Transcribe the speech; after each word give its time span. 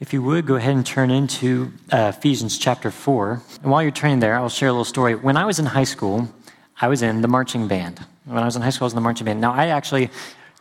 If 0.00 0.14
you 0.14 0.22
would, 0.22 0.46
go 0.46 0.54
ahead 0.54 0.74
and 0.74 0.84
turn 0.84 1.10
into 1.10 1.72
uh, 1.92 2.12
Ephesians 2.16 2.56
chapter 2.56 2.90
4. 2.90 3.42
And 3.62 3.70
while 3.70 3.82
you're 3.82 3.90
turning 3.90 4.18
there, 4.18 4.34
I'll 4.34 4.48
share 4.48 4.70
a 4.70 4.72
little 4.72 4.86
story. 4.86 5.14
When 5.14 5.36
I 5.36 5.44
was 5.44 5.58
in 5.58 5.66
high 5.66 5.84
school, 5.84 6.26
I 6.80 6.88
was 6.88 7.02
in 7.02 7.20
the 7.20 7.28
marching 7.28 7.68
band. 7.68 8.00
When 8.24 8.38
I 8.38 8.46
was 8.46 8.56
in 8.56 8.62
high 8.62 8.70
school, 8.70 8.86
I 8.86 8.86
was 8.86 8.92
in 8.94 8.96
the 8.96 9.02
marching 9.02 9.26
band. 9.26 9.42
Now, 9.42 9.52
I 9.52 9.66
actually 9.66 10.08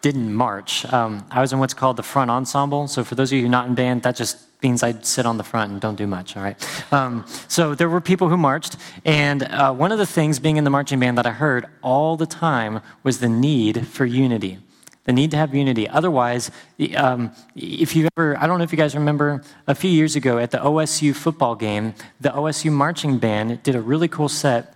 didn't 0.02 0.33
march. 0.33 0.86
Um, 0.91 1.25
I 1.31 1.39
was 1.39 1.54
in 1.54 1.60
what's 1.60 1.73
called 1.73 1.96
the 1.96 2.04
front 2.04 2.29
ensemble. 2.29 2.89
So, 2.89 3.05
for 3.05 3.15
those 3.15 3.31
of 3.31 3.39
you 3.39 3.47
not 3.47 3.67
in 3.67 3.75
band, 3.75 4.03
that 4.03 4.17
just 4.17 4.39
means 4.62 4.83
I'd 4.83 5.06
sit 5.06 5.25
on 5.25 5.38
the 5.38 5.46
front 5.46 5.71
and 5.71 5.79
don't 5.79 5.96
do 5.96 6.06
much, 6.06 6.35
all 6.35 6.44
right? 6.44 6.92
Um, 6.92 7.24
so, 7.47 7.76
there 7.76 7.87
were 7.87 8.01
people 8.01 8.28
who 8.28 8.35
marched. 8.35 8.76
And 9.06 9.44
uh, 9.44 9.74
one 9.74 9.94
of 9.94 9.99
the 9.99 10.06
things 10.06 10.40
being 10.40 10.58
in 10.58 10.65
the 10.65 10.69
marching 10.69 10.99
band 10.99 11.17
that 11.17 11.26
I 11.26 11.31
heard 11.31 11.65
all 11.81 12.17
the 12.17 12.26
time 12.26 12.81
was 13.03 13.21
the 13.21 13.29
need 13.29 13.87
for 13.87 14.06
unity 14.06 14.60
the 15.06 15.13
need 15.13 15.31
to 15.31 15.38
have 15.38 15.56
unity. 15.56 15.88
Otherwise, 15.88 16.52
um, 16.95 17.31
if 17.55 17.95
you 17.95 18.08
ever, 18.16 18.38
I 18.38 18.48
don't 18.48 18.58
know 18.58 18.63
if 18.63 18.72
you 18.72 18.77
guys 18.77 18.95
remember, 18.95 19.41
a 19.67 19.76
few 19.76 19.90
years 19.90 20.16
ago 20.16 20.38
at 20.38 20.52
the 20.52 20.59
OSU 20.59 21.16
football 21.16 21.55
game, 21.55 21.94
the 22.21 22.30
OSU 22.30 22.71
marching 22.71 23.17
band 23.17 23.63
did 23.63 23.76
a 23.76 23.81
really 23.81 24.07
cool 24.07 24.30
set 24.30 24.76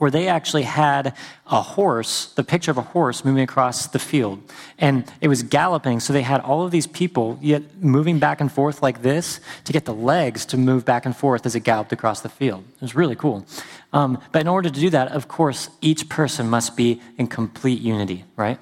where 0.00 0.10
they 0.10 0.28
actually 0.28 0.62
had 0.62 1.14
a 1.46 1.60
horse, 1.60 2.32
the 2.32 2.42
picture 2.42 2.70
of 2.70 2.78
a 2.78 2.82
horse 2.82 3.22
moving 3.22 3.42
across 3.42 3.86
the 3.88 3.98
field. 3.98 4.42
And 4.78 5.04
it 5.20 5.28
was 5.28 5.42
galloping, 5.42 6.00
so 6.00 6.14
they 6.14 6.22
had 6.22 6.40
all 6.40 6.64
of 6.64 6.70
these 6.70 6.86
people 6.86 7.38
yet 7.42 7.62
moving 7.82 8.18
back 8.18 8.40
and 8.40 8.50
forth 8.50 8.82
like 8.82 9.02
this 9.02 9.40
to 9.64 9.74
get 9.74 9.84
the 9.84 9.92
legs 9.92 10.46
to 10.46 10.56
move 10.56 10.86
back 10.86 11.04
and 11.04 11.14
forth 11.14 11.44
as 11.44 11.54
it 11.54 11.60
galloped 11.60 11.92
across 11.92 12.22
the 12.22 12.30
field. 12.30 12.64
It 12.76 12.80
was 12.80 12.94
really 12.94 13.14
cool. 13.14 13.46
Um, 13.92 14.18
but 14.32 14.40
in 14.40 14.48
order 14.48 14.70
to 14.70 14.80
do 14.80 14.88
that, 14.88 15.12
of 15.12 15.28
course, 15.28 15.68
each 15.82 16.08
person 16.08 16.48
must 16.48 16.78
be 16.78 17.02
in 17.18 17.26
complete 17.26 17.82
unity, 17.82 18.24
right? 18.36 18.58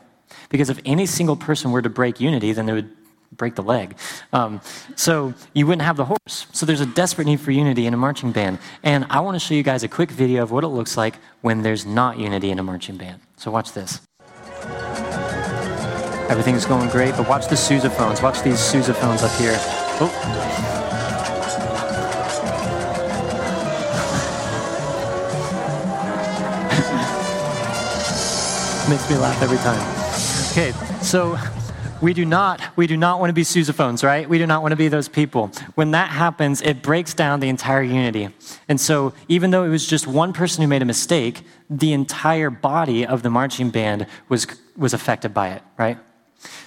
Because 0.48 0.70
if 0.70 0.80
any 0.84 1.06
single 1.06 1.36
person 1.36 1.70
were 1.70 1.82
to 1.82 1.90
break 1.90 2.20
unity, 2.20 2.52
then 2.52 2.66
they 2.66 2.72
would 2.72 2.90
break 3.32 3.54
the 3.54 3.62
leg. 3.62 3.96
Um, 4.32 4.60
so 4.96 5.34
you 5.52 5.66
wouldn't 5.66 5.82
have 5.82 5.96
the 5.96 6.06
horse. 6.06 6.46
So 6.52 6.66
there's 6.66 6.80
a 6.80 6.86
desperate 6.86 7.26
need 7.26 7.40
for 7.40 7.50
unity 7.50 7.86
in 7.86 7.94
a 7.94 7.96
marching 7.96 8.32
band. 8.32 8.58
And 8.82 9.06
I 9.10 9.20
want 9.20 9.34
to 9.34 9.38
show 9.38 9.54
you 9.54 9.62
guys 9.62 9.82
a 9.82 9.88
quick 9.88 10.10
video 10.10 10.42
of 10.42 10.50
what 10.50 10.64
it 10.64 10.68
looks 10.68 10.96
like 10.96 11.16
when 11.40 11.62
there's 11.62 11.84
not 11.86 12.18
unity 12.18 12.50
in 12.50 12.58
a 12.58 12.62
marching 12.62 12.96
band. 12.96 13.20
So 13.36 13.50
watch 13.50 13.72
this. 13.72 14.00
Everything's 16.28 16.66
going 16.66 16.90
great, 16.90 17.16
but 17.16 17.26
watch 17.28 17.48
the 17.48 17.54
sousaphones. 17.54 18.22
Watch 18.22 18.42
these 18.42 18.58
sousaphones 18.58 19.22
up 19.22 19.30
here. 19.40 19.56
Oh. 20.00 20.08
Makes 28.90 29.08
me 29.08 29.16
laugh 29.16 29.42
every 29.42 29.58
time. 29.58 29.97
Okay, 30.50 30.72
so 31.02 31.38
we 32.00 32.14
do 32.14 32.24
not 32.24 32.60
we 32.74 32.86
do 32.86 32.96
not 32.96 33.20
want 33.20 33.28
to 33.28 33.34
be 33.34 33.42
sousaphones, 33.42 34.02
right? 34.02 34.28
We 34.28 34.38
do 34.38 34.46
not 34.46 34.62
want 34.62 34.72
to 34.72 34.76
be 34.76 34.88
those 34.88 35.08
people. 35.08 35.50
When 35.74 35.90
that 35.90 36.08
happens, 36.08 36.62
it 36.62 36.82
breaks 36.82 37.12
down 37.12 37.40
the 37.40 37.48
entire 37.48 37.82
unity. 37.82 38.30
And 38.66 38.80
so 38.80 39.12
even 39.28 39.50
though 39.50 39.64
it 39.64 39.68
was 39.68 39.86
just 39.86 40.06
one 40.06 40.32
person 40.32 40.62
who 40.62 40.68
made 40.68 40.80
a 40.80 40.86
mistake, 40.86 41.42
the 41.68 41.92
entire 41.92 42.50
body 42.50 43.06
of 43.06 43.22
the 43.22 43.30
marching 43.30 43.70
band 43.70 44.06
was 44.28 44.46
was 44.76 44.94
affected 44.94 45.34
by 45.34 45.50
it, 45.50 45.62
right? 45.76 45.98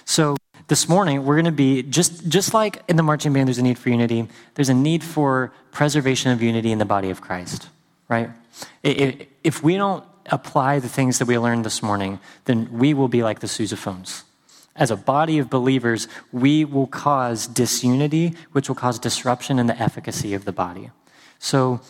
So 0.04 0.36
this 0.68 0.88
morning 0.88 1.24
we're 1.24 1.36
going 1.36 1.46
to 1.46 1.52
be 1.52 1.82
just 1.82 2.28
just 2.28 2.54
like 2.54 2.82
in 2.88 2.96
the 2.96 3.02
marching 3.02 3.32
band 3.32 3.48
there's 3.48 3.58
a 3.58 3.62
need 3.62 3.78
for 3.78 3.90
unity, 3.90 4.28
there's 4.54 4.68
a 4.68 4.74
need 4.74 5.02
for 5.02 5.52
preservation 5.72 6.30
of 6.30 6.40
unity 6.40 6.70
in 6.70 6.78
the 6.78 6.84
body 6.84 7.10
of 7.10 7.20
Christ, 7.20 7.68
right? 8.08 8.30
If 8.84 9.62
we 9.62 9.76
don't 9.76 10.04
apply 10.26 10.78
the 10.78 10.88
things 10.88 11.18
that 11.18 11.26
we 11.26 11.38
learned 11.38 11.64
this 11.64 11.82
morning, 11.82 12.20
then 12.44 12.68
we 12.72 12.94
will 12.94 13.08
be 13.08 13.22
like 13.22 13.40
the 13.40 13.46
sousaphones. 13.46 14.22
As 14.74 14.90
a 14.90 14.96
body 14.96 15.38
of 15.38 15.50
believers, 15.50 16.08
we 16.32 16.64
will 16.64 16.86
cause 16.86 17.46
disunity, 17.46 18.34
which 18.52 18.68
will 18.68 18.76
cause 18.76 18.98
disruption 18.98 19.58
in 19.58 19.66
the 19.66 19.80
efficacy 19.80 20.32
of 20.34 20.44
the 20.44 20.52
body. 20.52 20.90
So, 21.38 21.80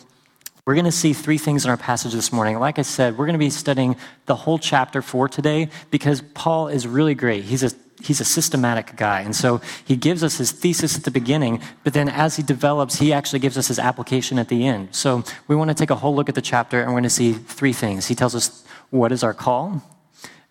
we're 0.65 0.75
going 0.75 0.85
to 0.85 0.93
see 0.93 1.11
three 1.11 1.37
things 1.37 1.65
in 1.65 1.71
our 1.71 1.77
passage 1.77 2.13
this 2.13 2.31
morning. 2.31 2.57
Like 2.57 2.79
I 2.79 2.83
said, 2.83 3.17
we're 3.17 3.25
going 3.25 3.33
to 3.33 3.39
be 3.39 3.49
studying 3.49 3.97
the 4.27 4.35
whole 4.35 4.57
chapter 4.57 5.01
four 5.01 5.27
today 5.27 5.67
because 5.91 6.21
Paul 6.33 6.69
is 6.69 6.87
really 6.87 7.15
great. 7.15 7.43
He's 7.43 7.63
a 7.63 7.71
he's 8.03 8.19
a 8.19 8.25
systematic 8.25 8.95
guy. 8.95 9.21
And 9.21 9.35
so 9.35 9.61
he 9.85 9.95
gives 9.95 10.23
us 10.23 10.37
his 10.37 10.51
thesis 10.51 10.97
at 10.97 11.03
the 11.03 11.11
beginning, 11.11 11.61
but 11.83 11.93
then 11.93 12.09
as 12.09 12.35
he 12.35 12.43
develops, 12.43 12.99
he 12.99 13.13
actually 13.13 13.39
gives 13.39 13.57
us 13.57 13.67
his 13.67 13.79
application 13.79 14.37
at 14.37 14.49
the 14.49 14.67
end. 14.67 14.93
So 14.93 15.23
we 15.47 15.55
want 15.55 15.69
to 15.69 15.73
take 15.73 15.89
a 15.89 15.95
whole 15.95 16.15
look 16.15 16.29
at 16.29 16.35
the 16.35 16.41
chapter 16.41 16.79
and 16.79 16.89
we're 16.89 16.95
going 16.95 17.03
to 17.03 17.09
see 17.09 17.33
three 17.33 17.73
things. 17.73 18.07
He 18.07 18.15
tells 18.15 18.35
us 18.35 18.63
what 18.89 19.11
is 19.11 19.23
our 19.23 19.33
call, 19.33 19.81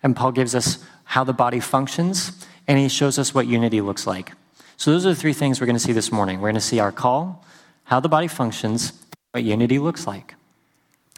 and 0.01 0.15
Paul 0.15 0.31
gives 0.31 0.53
us 0.55 0.83
how 1.05 1.23
the 1.23 1.33
body 1.33 1.59
functions, 1.59 2.45
and 2.67 2.79
he 2.79 2.89
shows 2.89 3.19
us 3.19 3.33
what 3.33 3.47
unity 3.47 3.81
looks 3.81 4.07
like. 4.07 4.33
So 4.77 4.91
those 4.91 5.05
are 5.05 5.09
the 5.09 5.15
three 5.15 5.33
things 5.33 5.61
we're 5.61 5.67
going 5.67 5.77
to 5.77 5.83
see 5.83 5.93
this 5.93 6.11
morning. 6.11 6.39
We're 6.39 6.49
going 6.49 6.55
to 6.55 6.61
see 6.61 6.79
our 6.79 6.91
call, 6.91 7.45
how 7.85 7.99
the 7.99 8.09
body 8.09 8.27
functions, 8.27 8.93
what 9.31 9.43
unity 9.43 9.79
looks 9.79 10.07
like. 10.07 10.35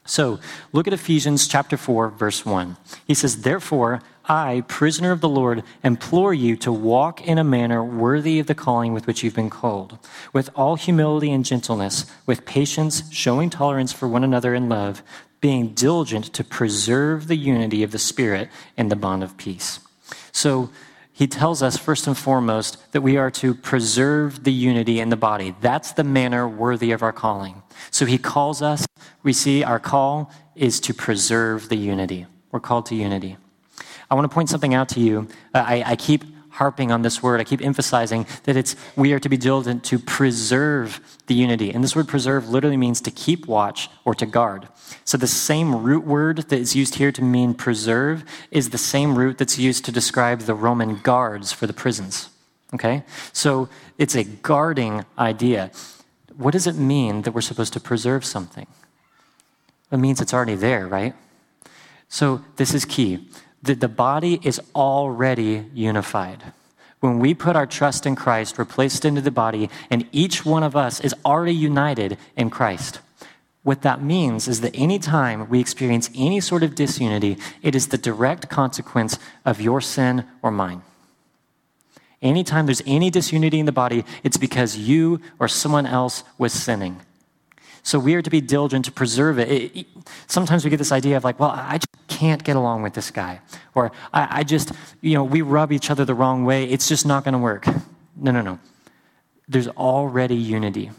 So 0.06 0.40
look 0.72 0.88
at 0.88 0.94
Ephesians 0.94 1.48
chapter 1.48 1.78
4, 1.78 2.10
verse 2.10 2.46
1. 2.46 2.78
He 3.08 3.14
says, 3.14 3.42
Therefore, 3.42 4.02
I, 4.28 4.64
prisoner 4.68 5.12
of 5.12 5.22
the 5.22 5.30
Lord, 5.30 5.64
implore 5.84 6.34
you 6.34 6.56
to 6.58 6.72
walk 6.72 7.22
in 7.22 7.38
a 7.38 7.44
manner 7.44 7.84
worthy 7.84 8.40
of 8.40 8.48
the 8.48 8.56
calling 8.56 8.94
with 8.94 9.08
which 9.08 9.24
you've 9.24 9.36
been 9.36 9.50
called, 9.50 10.00
with 10.34 10.50
all 10.56 10.76
humility 10.76 11.32
and 11.32 11.46
gentleness, 11.46 12.06
with 12.26 12.46
patience, 12.46 13.04
showing 13.12 13.50
tolerance 13.50 13.94
for 13.94 14.08
one 14.08 14.24
another 14.24 14.54
in 14.56 14.68
love, 14.70 15.04
being 15.42 15.74
diligent 15.74 16.34
to 16.34 16.44
preserve 16.44 17.28
the 17.28 17.36
unity 17.36 17.84
of 17.84 17.92
the 17.92 18.00
Spirit 18.00 18.50
in 18.76 18.90
the 18.90 18.96
bond 18.96 19.24
of 19.24 19.38
peace. 19.38 19.80
So, 20.32 20.70
he 21.16 21.28
tells 21.28 21.64
us 21.64 21.78
first 21.78 22.08
and 22.08 22.18
foremost 22.18 22.92
that 22.92 23.00
we 23.00 23.16
are 23.16 23.32
to 23.32 23.54
preserve 23.54 24.44
the 24.44 24.52
unity 24.52 25.00
in 25.00 25.08
the 25.08 25.16
body. 25.16 25.56
That's 25.62 25.94
the 25.94 26.04
manner 26.04 26.46
worthy 26.46 26.92
of 26.92 27.02
our 27.02 27.14
calling. 27.14 27.64
So 27.90 28.06
he 28.06 28.18
calls 28.18 28.62
us, 28.62 28.86
we 29.24 29.32
see 29.32 29.64
our 29.64 29.80
call 29.80 30.30
is 30.56 30.82
to 30.82 30.94
preserve 30.94 31.70
the 31.70 31.78
unity. 31.78 32.26
We're 32.52 32.60
called 32.60 32.88
to 32.88 32.96
unity. 32.96 33.38
I 34.10 34.16
want 34.16 34.30
to 34.30 34.34
point 34.34 34.50
something 34.50 34.74
out 34.74 34.90
to 34.90 35.00
you. 35.00 35.28
Uh, 35.54 35.64
I, 35.66 35.84
I 35.86 35.96
keep 35.96 36.24
harping 36.56 36.90
on 36.90 37.02
this 37.02 37.22
word. 37.22 37.42
I 37.42 37.44
keep 37.44 37.62
emphasizing 37.62 38.26
that 38.44 38.56
it's 38.56 38.76
we 38.96 39.12
are 39.12 39.20
to 39.20 39.28
be 39.28 39.38
diligent 39.38 39.84
to 39.86 40.00
preserve 40.00 41.02
the 41.28 41.36
unity. 41.36 41.72
And 41.72 41.84
this 41.84 41.96
word 41.96 42.08
preserve 42.08 42.50
literally 42.50 42.78
means 42.78 43.02
to 43.02 43.12
keep 43.12 43.46
watch 43.46 43.90
or 44.06 44.16
to 44.16 44.26
guard. 44.26 44.70
So 45.04 45.18
the 45.18 45.28
same 45.28 45.84
root 45.84 46.06
word 46.06 46.38
that 46.50 46.60
is 46.60 46.76
used 46.76 46.96
here 46.96 47.12
to 47.12 47.22
mean 47.22 47.54
preserve 47.56 48.24
is 48.52 48.70
the 48.70 48.78
same 48.78 49.18
root 49.18 49.38
that's 49.38 49.60
used 49.60 49.84
to 49.86 49.92
describe 49.92 50.42
the 50.42 50.54
Roman 50.54 50.98
guards 51.00 51.52
for 51.52 51.68
the 51.68 51.74
prisons. 51.74 52.30
Okay? 52.74 53.04
So 53.34 53.68
it's 53.98 54.16
a 54.16 54.24
guarding 54.24 55.06
idea. 55.20 55.72
What 56.38 56.52
does 56.52 56.68
it 56.68 56.76
mean 56.76 57.24
that 57.24 57.34
we're 57.34 57.42
supposed 57.42 57.74
to 57.74 57.80
preserve 57.80 58.24
something? 58.24 58.68
It 59.92 59.98
means 59.98 60.22
it's 60.22 60.34
already 60.34 60.56
there, 60.56 60.88
right? 60.88 61.14
So 62.08 62.44
this 62.56 62.74
is 62.74 62.86
key 62.86 63.28
that 63.66 63.82
the 63.82 63.88
body 63.88 64.40
is 64.44 64.60
already 64.74 65.66
unified. 65.74 66.54
When 67.00 67.20
we 67.20 67.34
put 67.34 67.56
our 67.56 67.68
trust 67.68 68.06
in 68.06 68.16
Christ, 68.16 68.58
we're 68.58 68.66
placed 68.66 69.06
into 69.06 69.22
the 69.22 69.32
body, 69.32 69.70
and 69.90 70.08
each 70.12 70.46
one 70.46 70.64
of 70.64 70.76
us 70.76 71.00
is 71.00 71.14
already 71.24 71.54
united 71.54 72.18
in 72.36 72.50
Christ. 72.50 73.00
What 73.64 73.82
that 73.82 74.02
means 74.02 74.48
is 74.48 74.62
that 74.62 74.76
anytime 74.76 75.50
we 75.50 75.60
experience 75.60 76.10
any 76.16 76.40
sort 76.40 76.64
of 76.64 76.76
disunity, 76.76 77.38
it 77.62 77.76
is 77.76 77.88
the 77.88 77.98
direct 77.98 78.50
consequence 78.50 79.18
of 79.44 79.60
your 79.60 79.82
sin 79.82 80.26
or 80.42 80.52
mine. 80.52 80.82
Anytime 82.22 82.66
there's 82.66 82.84
any 82.86 83.10
disunity 83.10 83.60
in 83.60 83.66
the 83.66 83.72
body, 83.72 84.06
it's 84.24 84.38
because 84.38 84.78
you 84.78 85.20
or 85.40 85.48
someone 85.48 85.86
else 85.86 86.24
was 86.38 86.54
sinning. 86.54 87.02
So 87.86 88.00
we 88.00 88.16
are 88.16 88.22
to 88.24 88.32
be 88.32 88.42
diligent 88.42 88.86
to 88.86 88.92
preserve 88.92 89.38
it. 89.38 89.48
it, 89.48 89.78
it 89.78 89.88
sometimes 90.26 90.66
we 90.66 90.72
get 90.72 90.78
this 90.78 90.92
idea 90.92 91.18
of 91.18 91.24
like, 91.24 91.40
well, 91.40 91.52
I 91.52 91.78
just 91.78 92.08
can't 92.08 92.44
get 92.44 92.56
along 92.56 92.82
with 92.82 92.96
this 92.96 93.12
guy. 93.12 93.42
Or 93.76 93.92
I, 94.12 94.40
I 94.40 94.44
just, 94.44 94.72
you 95.02 95.14
know, 95.14 95.24
we 95.24 95.44
rub 95.44 95.72
each 95.72 95.92
other 95.92 96.04
the 96.04 96.16
wrong 96.16 96.46
way. 96.46 96.66
It's 96.66 96.90
just 96.90 97.06
not 97.06 97.24
going 97.24 97.34
to 97.34 97.40
work. 97.40 97.68
No, 98.16 98.32
no, 98.32 98.42
no. 98.42 98.58
There's 99.48 99.68
already 99.68 100.36
unity. 100.36 100.90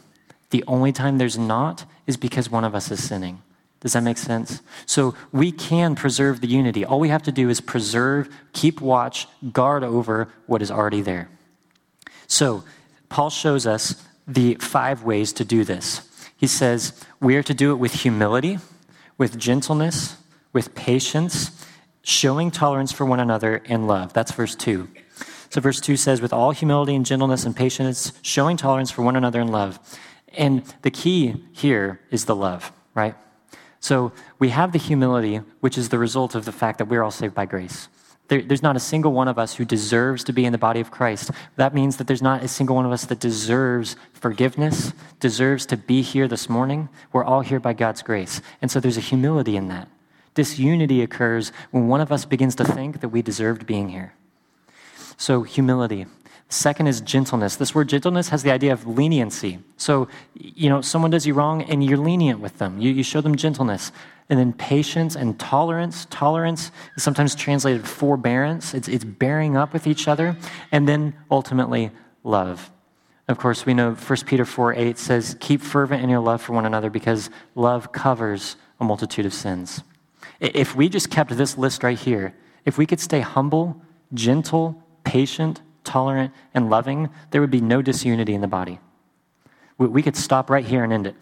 The 0.51 0.63
only 0.69 0.93
time 0.93 1.19
there's 1.19 1.37
not 1.37 1.85
is 2.07 2.17
because 2.17 2.49
one 2.49 2.63
of 2.63 2.73
us 2.73 2.93
is 2.93 3.03
sinning. 3.03 3.43
Does 3.81 3.95
that 3.95 4.05
make 4.05 4.17
sense? 4.17 4.63
So 4.87 5.17
we 5.33 5.51
can 5.51 5.97
preserve 5.97 6.41
the 6.41 6.47
unity. 6.47 6.85
All 6.85 7.01
we 7.01 7.09
have 7.09 7.25
to 7.25 7.33
do 7.33 7.49
is 7.49 7.61
preserve, 7.61 8.33
keep 8.53 8.81
watch, 8.81 9.27
guard 9.53 9.83
over 9.83 10.29
what 10.47 10.63
is 10.63 10.71
already 10.71 11.01
there. 11.01 11.29
So 12.29 12.63
Paul 13.09 13.31
shows 13.31 13.67
us 13.67 14.01
the 14.29 14.55
five 14.55 15.03
ways 15.03 15.33
to 15.33 15.45
do 15.45 15.65
this. 15.65 16.09
He 16.37 16.47
says 16.47 16.93
we 17.21 17.37
are 17.37 17.43
to 17.43 17.55
do 17.55 17.73
it 17.73 17.77
with 17.77 17.95
humility, 17.95 18.59
with 19.19 19.39
gentleness, 19.39 20.17
with 20.53 20.75
patience, 20.75 21.65
showing 22.03 22.51
tolerance 22.51 22.93
for 22.93 23.05
one 23.05 23.21
another 23.21 23.57
in 23.57 23.87
love. 23.87 24.13
That's 24.13 24.33
verse 24.33 24.55
2. 24.55 24.89
So, 25.49 25.61
verse 25.61 25.81
2 25.81 25.97
says, 25.97 26.21
with 26.21 26.33
all 26.33 26.51
humility 26.51 26.95
and 26.95 27.07
gentleness 27.07 27.45
and 27.45 27.55
patience, 27.55 28.13
showing 28.23 28.57
tolerance 28.57 28.91
for 28.91 29.03
one 29.03 29.17
another 29.17 29.41
in 29.41 29.49
love. 29.49 29.79
And 30.37 30.63
the 30.83 30.91
key 30.91 31.45
here 31.53 32.01
is 32.11 32.27
the 32.27 32.37
love, 32.37 32.73
right? 32.95 33.15
So, 33.81 34.13
we 34.39 34.51
have 34.51 34.73
the 34.73 34.79
humility, 34.79 35.37
which 35.61 35.79
is 35.79 35.89
the 35.89 35.99
result 35.99 36.35
of 36.35 36.45
the 36.45 36.53
fact 36.53 36.79
that 36.79 36.87
we're 36.87 37.03
all 37.03 37.11
saved 37.11 37.35
by 37.35 37.47
grace. 37.47 37.89
There, 38.29 38.43
there's 38.43 38.63
not 38.63 38.77
a 38.77 38.81
single 38.81 39.13
one 39.13 39.29
of 39.29 39.39
us 39.39 39.55
who 39.55 39.65
deserves 39.65 40.25
to 40.25 40.33
be 40.33 40.45
in 40.45 40.53
the 40.53 40.59
body 40.59 40.81
of 40.81 40.91
Christ. 40.91 41.31
That 41.57 41.75
means 41.75 41.97
that 41.97 42.07
there's 42.07 42.23
not 42.23 42.43
a 42.43 42.49
single 42.49 42.77
one 42.77 42.87
of 42.87 42.93
us 42.93 43.05
that 43.07 43.21
deserves 43.21 43.97
forgiveness, 44.13 44.93
deserves 45.21 45.65
to 45.67 45.77
be 45.77 46.03
here 46.03 46.27
this 46.27 46.49
morning. 46.49 46.89
We're 47.13 47.25
all 47.25 47.43
here 47.43 47.61
by 47.61 47.73
God's 47.73 48.03
grace. 48.03 48.41
And 48.61 48.71
so 48.71 48.81
there's 48.81 48.97
a 48.97 49.01
humility 49.01 49.57
in 49.57 49.69
that. 49.69 49.89
Disunity 50.35 51.03
occurs 51.03 51.53
when 51.71 51.89
one 51.89 52.01
of 52.01 52.13
us 52.13 52.25
begins 52.25 52.55
to 52.57 52.65
think 52.65 53.01
that 53.01 53.09
we 53.09 53.23
deserved 53.23 53.67
being 53.67 53.89
here. 53.89 54.13
So, 55.17 55.43
humility. 55.45 56.07
Second 56.49 56.87
is 56.87 57.01
gentleness. 57.01 57.57
This 57.57 57.75
word 57.75 57.89
gentleness 57.89 58.29
has 58.29 58.43
the 58.43 58.53
idea 58.53 58.73
of 58.73 58.87
leniency. 58.87 59.59
So, 59.77 60.09
you 60.35 60.69
know, 60.69 60.81
someone 60.81 61.11
does 61.11 61.27
you 61.27 61.35
wrong 61.35 61.63
and 61.63 61.83
you're 61.83 61.99
lenient 61.99 62.41
with 62.41 62.59
them, 62.59 62.81
you, 62.81 62.93
you 62.93 63.03
show 63.03 63.21
them 63.21 63.35
gentleness. 63.37 63.91
And 64.29 64.39
then 64.39 64.53
patience 64.53 65.15
and 65.15 65.39
tolerance. 65.39 66.07
Tolerance 66.11 66.73
is 66.97 67.03
sometimes 67.03 67.35
translated 67.35 67.87
forbearance, 67.87 68.75
it's, 68.75 68.89
it's 68.89 69.05
bearing 69.05 69.57
up 69.57 69.73
with 69.73 69.87
each 69.87 70.09
other. 70.09 70.37
And 70.73 70.89
then 70.89 71.15
ultimately, 71.31 71.91
love. 72.25 72.71
Of 73.29 73.39
course, 73.39 73.67
we 73.67 73.75
know 73.75 73.93
1 73.93 74.19
Peter 74.27 74.45
4 74.45 74.75
8 74.75 74.99
says, 74.99 75.37
Keep 75.41 75.61
fervent 75.61 76.03
in 76.03 76.09
your 76.09 76.21
love 76.21 76.43
for 76.43 76.53
one 76.53 76.67
another 76.67 76.91
because 76.91 77.31
love 77.55 77.93
covers 77.93 78.57
a 78.81 78.85
multitude 78.85 79.27
of 79.27 79.35
sins. 79.35 79.83
If 80.39 80.77
we 80.77 80.89
just 80.89 81.11
kept 81.11 81.37
this 81.37 81.57
list 81.57 81.83
right 81.83 81.99
here, 81.99 82.35
if 82.65 82.79
we 82.79 82.87
could 82.87 83.01
stay 83.01 83.21
humble, 83.21 83.81
gentle, 84.13 84.83
patient, 85.05 85.63
tolerant, 85.83 86.33
and 86.53 86.69
loving, 86.69 87.09
there 87.31 87.41
would 87.41 87.51
be 87.51 87.61
no 87.61 87.83
disunity 87.83 88.35
in 88.35 88.41
the 88.41 88.49
body. 88.49 88.81
We 89.79 90.03
could 90.03 90.17
stop 90.17 90.49
right 90.51 90.65
here 90.65 90.85
and 90.85 90.93
end 90.93 91.07
it, 91.09 91.17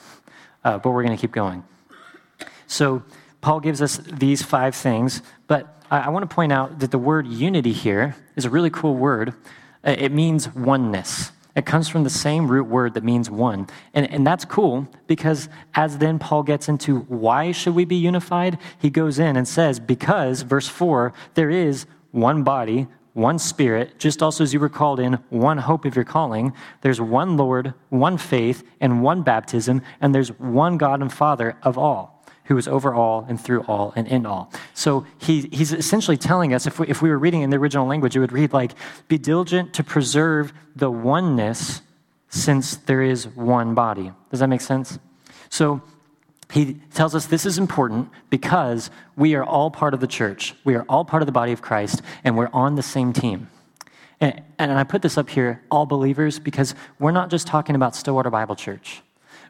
uh, 0.62 0.78
but 0.78 0.90
we're 0.90 1.02
going 1.02 1.16
to 1.16 1.20
keep 1.20 1.32
going. 1.32 1.64
So, 2.66 3.02
Paul 3.44 3.60
gives 3.60 3.82
us 3.82 3.98
these 3.98 4.42
five 4.42 4.74
things, 4.74 5.20
but 5.48 5.74
I, 5.90 6.08
want 6.08 6.28
to 6.28 6.34
point 6.34 6.50
out 6.50 6.78
that 6.78 6.90
the 6.90 6.98
word 6.98 7.26
unity 7.26 7.74
here 7.74 8.16
is 8.36 8.46
a 8.46 8.50
really 8.50 8.70
cool 8.70 8.96
word. 8.96 9.34
Uh, 9.86 9.94
it 9.98 10.12
means 10.12 10.48
oneness. 10.54 11.30
It 11.54 11.66
comes 11.66 11.86
from 11.86 12.04
the 12.04 12.10
same 12.10 12.48
root 12.48 12.64
word 12.64 12.94
that 12.94 13.04
means 13.04 13.30
one. 13.30 13.68
And, 13.92 14.10
and 14.10 14.26
that's 14.26 14.46
cool 14.46 14.88
because 15.06 15.50
as 15.74 15.98
then 15.98 16.18
Paul 16.18 16.42
gets 16.42 16.70
into 16.70 17.00
why 17.00 17.52
should 17.52 17.74
we 17.74 17.84
be 17.84 17.96
unified, 17.96 18.58
he 18.78 18.88
goes 18.88 19.18
in 19.18 19.36
and 19.36 19.46
says, 19.46 19.78
because, 19.78 20.40
verse 20.40 20.66
4, 20.66 21.12
there 21.34 21.50
is 21.50 21.84
one 22.12 22.44
body, 22.44 22.86
one 23.12 23.38
spirit, 23.38 23.98
just 23.98 24.22
also 24.22 24.42
as 24.42 24.54
you 24.54 24.58
were 24.58 24.70
called 24.70 24.98
in, 24.98 25.18
one 25.28 25.58
hope 25.58 25.84
of 25.84 25.94
your 25.94 26.06
calling. 26.06 26.54
There's 26.80 27.00
one 27.00 27.36
Lord, 27.36 27.74
one 27.90 28.16
faith, 28.16 28.64
and 28.80 29.02
one 29.02 29.22
baptism, 29.22 29.82
and 30.00 30.14
there's 30.14 30.30
one 30.38 30.78
God 30.78 31.02
and 31.02 31.12
Father 31.12 31.58
of 31.62 31.76
all 31.76 32.13
who 32.44 32.56
is 32.58 32.68
over 32.68 32.94
all 32.94 33.24
and 33.28 33.40
through 33.40 33.62
all 33.62 33.92
and 33.96 34.06
in 34.08 34.26
all. 34.26 34.52
So 34.74 35.06
he, 35.18 35.48
he's 35.52 35.72
essentially 35.72 36.16
telling 36.16 36.52
us, 36.52 36.66
if 36.66 36.78
we, 36.78 36.86
if 36.88 37.00
we 37.02 37.08
were 37.10 37.18
reading 37.18 37.42
in 37.42 37.50
the 37.50 37.56
original 37.56 37.86
language, 37.86 38.16
it 38.16 38.20
would 38.20 38.32
read 38.32 38.52
like, 38.52 38.72
be 39.08 39.18
diligent 39.18 39.72
to 39.74 39.84
preserve 39.84 40.52
the 40.76 40.90
oneness 40.90 41.82
since 42.28 42.76
there 42.76 43.02
is 43.02 43.28
one 43.28 43.74
body. 43.74 44.12
Does 44.30 44.40
that 44.40 44.48
make 44.48 44.60
sense? 44.60 44.98
So 45.48 45.82
he 46.52 46.74
tells 46.92 47.14
us 47.14 47.26
this 47.26 47.46
is 47.46 47.58
important 47.58 48.10
because 48.28 48.90
we 49.16 49.34
are 49.34 49.44
all 49.44 49.70
part 49.70 49.94
of 49.94 50.00
the 50.00 50.06
church. 50.06 50.54
We 50.64 50.74
are 50.74 50.84
all 50.88 51.04
part 51.04 51.22
of 51.22 51.26
the 51.26 51.32
body 51.32 51.52
of 51.52 51.62
Christ, 51.62 52.02
and 52.24 52.36
we're 52.36 52.50
on 52.52 52.74
the 52.74 52.82
same 52.82 53.12
team. 53.12 53.48
And, 54.20 54.42
and 54.58 54.72
I 54.72 54.84
put 54.84 55.02
this 55.02 55.16
up 55.16 55.30
here, 55.30 55.62
all 55.70 55.86
believers, 55.86 56.38
because 56.38 56.74
we're 56.98 57.12
not 57.12 57.30
just 57.30 57.46
talking 57.46 57.74
about 57.74 57.96
Stillwater 57.96 58.30
Bible 58.30 58.56
Church. 58.56 59.02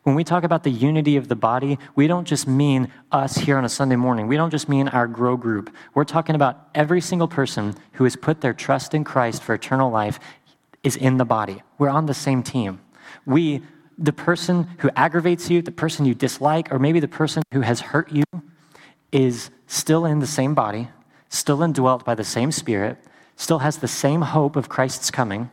When 0.05 0.15
we 0.15 0.23
talk 0.23 0.45
about 0.45 0.65
the 0.65 0.71
unity 0.71 1.17
of 1.17 1.29
the 1.29 1.35
body, 1.35 1.79
we 1.97 2.07
don't 2.07 2.27
just 2.27 2.47
mean 2.47 2.93
us 3.11 3.37
here 3.37 3.57
on 3.57 3.65
a 3.65 3.71
Sunday 3.71 3.97
morning. 3.97 4.27
We 4.27 4.37
don't 4.37 4.51
just 4.51 4.69
mean 4.69 4.89
our 4.89 5.07
grow 5.07 5.35
group. 5.35 5.75
We're 5.95 6.05
talking 6.05 6.35
about 6.35 6.69
every 6.75 7.01
single 7.01 7.27
person 7.27 7.75
who 7.93 8.05
has 8.05 8.15
put 8.15 8.43
their 8.43 8.53
trust 8.53 8.93
in 8.93 9.03
Christ 9.03 9.43
for 9.43 9.55
eternal 9.55 9.91
life 9.91 10.21
is 10.83 10.97
in 10.97 11.17
the 11.17 11.25
body. 11.25 11.63
We're 11.79 11.89
on 11.89 12.05
the 12.05 12.13
same 12.13 12.43
team. 12.43 12.81
We, 13.25 13.63
the 13.97 14.13
person 14.13 14.69
who 14.81 14.91
aggravates 14.95 15.49
you, 15.49 15.63
the 15.63 15.73
person 15.73 16.05
you 16.05 16.15
dislike, 16.15 16.71
or 16.71 16.79
maybe 16.79 17.01
the 17.01 17.09
person 17.09 17.43
who 17.53 17.63
has 17.63 17.81
hurt 17.81 18.13
you, 18.13 18.25
is 19.11 19.49
still 19.67 20.05
in 20.05 20.19
the 20.19 20.27
same 20.27 20.53
body, 20.53 20.89
still 21.31 21.63
indwelt 21.63 22.05
by 22.05 22.15
the 22.15 22.25
same 22.25 22.53
Spirit, 22.53 22.99
still 23.37 23.61
has 23.61 23.79
the 23.79 23.89
same 23.89 24.21
hope 24.21 24.55
of 24.55 24.69
Christ's 24.69 25.11
coming. 25.11 25.51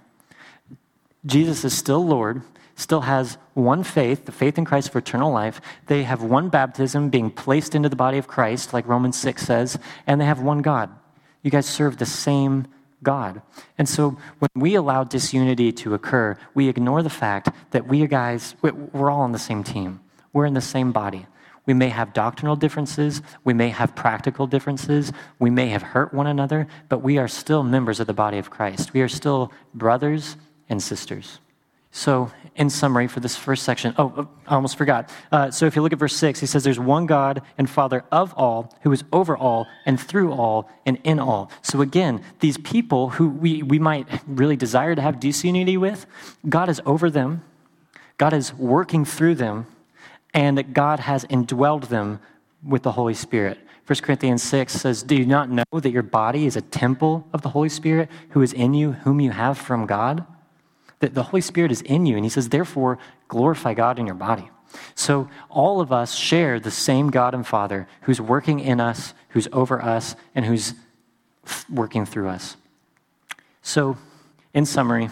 Jesus 1.25 1.63
is 1.63 1.77
still 1.77 2.05
Lord 2.05 2.41
still 2.81 3.01
has 3.01 3.37
one 3.53 3.83
faith, 3.83 4.25
the 4.25 4.31
faith 4.31 4.57
in 4.57 4.65
Christ 4.65 4.91
for 4.91 4.97
eternal 4.97 5.31
life. 5.31 5.61
They 5.85 6.03
have 6.03 6.23
one 6.23 6.49
baptism 6.49 7.09
being 7.09 7.29
placed 7.29 7.75
into 7.75 7.89
the 7.89 7.95
body 7.95 8.17
of 8.17 8.27
Christ, 8.27 8.73
like 8.73 8.87
Romans 8.87 9.17
6 9.17 9.43
says, 9.43 9.77
and 10.07 10.19
they 10.19 10.25
have 10.25 10.41
one 10.41 10.61
God. 10.61 10.89
You 11.43 11.51
guys 11.51 11.65
serve 11.65 11.97
the 11.97 12.05
same 12.05 12.67
God. 13.03 13.41
And 13.77 13.87
so 13.87 14.17
when 14.39 14.49
we 14.55 14.75
allow 14.75 15.03
disunity 15.03 15.71
to 15.73 15.93
occur, 15.93 16.37
we 16.53 16.69
ignore 16.69 17.03
the 17.03 17.09
fact 17.09 17.49
that 17.71 17.87
we 17.87 18.05
guys, 18.07 18.55
we're 18.61 19.11
all 19.11 19.21
on 19.21 19.31
the 19.31 19.39
same 19.39 19.63
team. 19.63 19.99
We're 20.33 20.45
in 20.45 20.53
the 20.53 20.61
same 20.61 20.91
body. 20.91 21.27
We 21.67 21.75
may 21.75 21.89
have 21.89 22.13
doctrinal 22.13 22.55
differences, 22.55 23.21
we 23.43 23.53
may 23.53 23.69
have 23.69 23.95
practical 23.95 24.47
differences, 24.47 25.13
we 25.37 25.51
may 25.51 25.67
have 25.67 25.83
hurt 25.83 26.11
one 26.13 26.25
another, 26.25 26.67
but 26.89 27.03
we 27.03 27.19
are 27.19 27.27
still 27.27 27.61
members 27.61 27.99
of 27.99 28.07
the 28.07 28.13
body 28.13 28.39
of 28.39 28.49
Christ. 28.49 28.93
We 28.93 29.01
are 29.01 29.07
still 29.07 29.51
brothers 29.75 30.37
and 30.69 30.81
sisters. 30.81 31.39
So, 31.93 32.31
in 32.55 32.69
summary, 32.69 33.07
for 33.07 33.19
this 33.19 33.35
first 33.35 33.63
section, 33.63 33.93
oh, 33.97 34.27
I 34.47 34.55
almost 34.55 34.77
forgot. 34.77 35.09
Uh, 35.29 35.51
so, 35.51 35.65
if 35.65 35.75
you 35.75 35.81
look 35.81 35.91
at 35.91 35.99
verse 35.99 36.15
6, 36.15 36.39
he 36.39 36.45
says, 36.45 36.63
There's 36.63 36.79
one 36.79 37.05
God 37.05 37.41
and 37.57 37.69
Father 37.69 38.05
of 38.11 38.33
all, 38.35 38.73
who 38.83 38.93
is 38.93 39.03
over 39.11 39.35
all 39.35 39.67
and 39.85 39.99
through 39.99 40.31
all 40.31 40.69
and 40.85 40.99
in 41.03 41.19
all. 41.19 41.51
So, 41.61 41.81
again, 41.81 42.23
these 42.39 42.57
people 42.57 43.09
who 43.09 43.29
we, 43.29 43.61
we 43.61 43.77
might 43.77 44.07
really 44.25 44.55
desire 44.55 44.95
to 44.95 45.01
have 45.01 45.19
disunity 45.19 45.75
with, 45.75 46.05
God 46.47 46.69
is 46.69 46.81
over 46.85 47.09
them, 47.09 47.43
God 48.17 48.31
is 48.31 48.53
working 48.53 49.03
through 49.03 49.35
them, 49.35 49.67
and 50.33 50.73
God 50.73 51.01
has 51.01 51.25
indwelled 51.25 51.89
them 51.89 52.21
with 52.63 52.83
the 52.83 52.93
Holy 52.93 53.13
Spirit. 53.13 53.59
1 53.87 53.99
Corinthians 53.99 54.43
6 54.43 54.71
says, 54.71 55.03
Do 55.03 55.15
you 55.15 55.25
not 55.25 55.49
know 55.49 55.65
that 55.73 55.91
your 55.91 56.03
body 56.03 56.45
is 56.45 56.55
a 56.55 56.61
temple 56.61 57.27
of 57.33 57.41
the 57.41 57.49
Holy 57.49 57.67
Spirit 57.67 58.09
who 58.29 58.41
is 58.41 58.53
in 58.53 58.73
you, 58.73 58.93
whom 58.93 59.19
you 59.19 59.31
have 59.31 59.57
from 59.57 59.85
God? 59.85 60.25
That 61.01 61.13
the 61.13 61.23
Holy 61.23 61.41
Spirit 61.41 61.71
is 61.71 61.81
in 61.81 62.05
you. 62.05 62.15
And 62.15 62.23
he 62.23 62.29
says, 62.29 62.49
therefore, 62.49 62.97
glorify 63.27 63.73
God 63.73 63.99
in 63.99 64.05
your 64.05 64.15
body. 64.15 64.49
So 64.95 65.29
all 65.49 65.81
of 65.81 65.91
us 65.91 66.15
share 66.15 66.59
the 66.59 66.71
same 66.71 67.09
God 67.09 67.33
and 67.33 67.45
Father 67.45 67.87
who's 68.03 68.21
working 68.21 68.59
in 68.59 68.79
us, 68.79 69.13
who's 69.29 69.47
over 69.51 69.81
us, 69.81 70.15
and 70.33 70.45
who's 70.45 70.73
working 71.69 72.05
through 72.05 72.29
us. 72.29 72.55
So, 73.61 73.97
in 74.53 74.65
summary, 74.65 75.09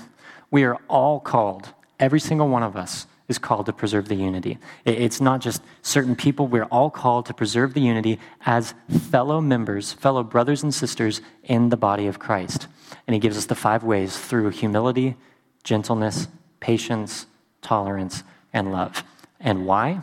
we 0.49 0.63
are 0.63 0.77
all 0.87 1.19
called, 1.19 1.73
every 1.99 2.19
single 2.19 2.47
one 2.47 2.63
of 2.63 2.75
us 2.75 3.05
is 3.27 3.37
called 3.37 3.67
to 3.67 3.73
preserve 3.73 4.07
the 4.07 4.15
unity. 4.15 4.57
It's 4.85 5.21
not 5.21 5.39
just 5.39 5.61
certain 5.83 6.15
people, 6.15 6.47
we're 6.47 6.63
all 6.65 6.89
called 6.89 7.27
to 7.27 7.33
preserve 7.33 7.73
the 7.73 7.81
unity 7.81 8.19
as 8.45 8.73
fellow 8.89 9.39
members, 9.39 9.93
fellow 9.93 10.23
brothers 10.23 10.63
and 10.63 10.73
sisters 10.73 11.21
in 11.43 11.69
the 11.69 11.77
body 11.77 12.07
of 12.07 12.17
Christ. 12.17 12.67
And 13.05 13.13
he 13.13 13.19
gives 13.19 13.37
us 13.37 13.45
the 13.45 13.55
five 13.55 13.83
ways 13.83 14.17
through 14.17 14.49
humility, 14.49 15.15
gentleness, 15.63 16.27
patience, 16.59 17.25
tolerance, 17.61 18.23
and 18.53 18.71
love. 18.71 19.03
And 19.39 19.65
why? 19.65 20.01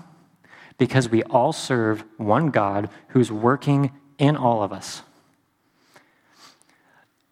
Because 0.78 1.08
we 1.08 1.22
all 1.24 1.52
serve 1.52 2.04
one 2.16 2.50
God 2.50 2.90
who's 3.08 3.32
working 3.32 3.92
in 4.18 4.36
all 4.36 4.62
of 4.62 4.72
us. 4.72 5.02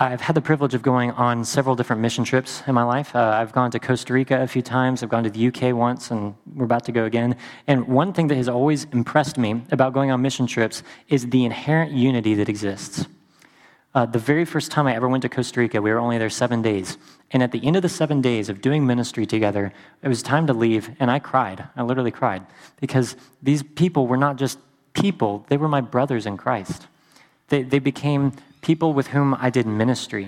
I've 0.01 0.21
had 0.21 0.35
the 0.35 0.41
privilege 0.41 0.75
of 0.75 0.83
going 0.83 1.13
on 1.13 1.45
several 1.45 1.77
different 1.77 2.03
mission 2.03 2.25
trips 2.25 2.65
in 2.67 2.75
my 2.75 2.83
life. 2.83 3.15
Uh, 3.15 3.21
I've 3.21 3.53
gone 3.53 3.71
to 3.71 3.79
Costa 3.79 4.13
Rica 4.13 4.43
a 4.43 4.49
few 4.49 4.61
times, 4.61 5.03
I've 5.03 5.09
gone 5.09 5.23
to 5.23 5.31
the 5.31 5.47
UK 5.47 5.75
once, 5.75 6.11
and 6.11 6.35
we're 6.53 6.65
about 6.65 6.85
to 6.87 6.93
go 6.93 7.05
again. 7.05 7.37
And 7.69 7.87
one 7.87 8.13
thing 8.13 8.27
that 8.27 8.35
has 8.35 8.49
always 8.49 8.85
impressed 8.93 9.39
me 9.39 9.63
about 9.71 9.93
going 9.93 10.11
on 10.11 10.21
mission 10.21 10.49
trips 10.49 10.83
is 11.09 11.29
the 11.29 11.45
inherent 11.45 11.93
unity 11.93 12.35
that 12.35 12.49
exists. 12.49 13.07
Uh, 13.95 14.05
the 14.05 14.19
very 14.19 14.45
first 14.45 14.73
time 14.73 14.89
I 14.89 14.97
ever 14.97 15.09
went 15.09 15.23
to 15.23 15.29
Costa 15.29 15.61
Rica, 15.61 15.81
we 15.81 15.93
were 15.93 16.01
only 16.01 16.19
there 16.19 16.29
seven 16.29 16.61
days. 16.61 16.99
And 17.35 17.43
at 17.43 17.51
the 17.51 17.67
end 17.67 17.75
of 17.75 17.83
the 17.83 17.89
seven 17.89 18.21
days 18.21 18.49
of 18.49 18.61
doing 18.61 18.87
ministry 18.87 19.27
together, 19.27 19.73
it 20.03 20.09
was 20.09 20.23
time 20.23 20.47
to 20.47 20.53
leave, 20.53 20.91
and 21.01 21.11
I 21.11 21.19
cried. 21.19 21.65
I 21.77 21.83
literally 21.83 22.13
cried 22.13 22.47
because 22.81 23.17
these 23.43 23.65
people 23.65 24.07
were 24.07 24.17
not 24.17 24.37
just 24.37 24.61
people, 24.93 25.45
they 25.49 25.57
were 25.57 25.67
my 25.67 25.81
brothers 25.81 26.27
in 26.27 26.37
Christ. 26.37 26.87
They, 27.49 27.65
they 27.65 27.81
became 27.81 28.35
people 28.63 28.93
with 28.93 29.09
whom 29.09 29.35
I 29.35 29.51
did 29.51 29.67
ministry, 29.67 30.25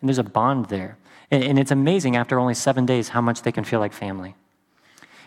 and 0.00 0.08
there's 0.08 0.16
a 0.16 0.24
bond 0.24 0.66
there. 0.70 0.96
And, 1.30 1.44
and 1.44 1.58
it's 1.58 1.70
amazing 1.70 2.16
after 2.16 2.38
only 2.38 2.54
seven 2.54 2.86
days 2.86 3.10
how 3.10 3.20
much 3.20 3.42
they 3.42 3.52
can 3.52 3.64
feel 3.64 3.80
like 3.80 3.92
family. 3.92 4.34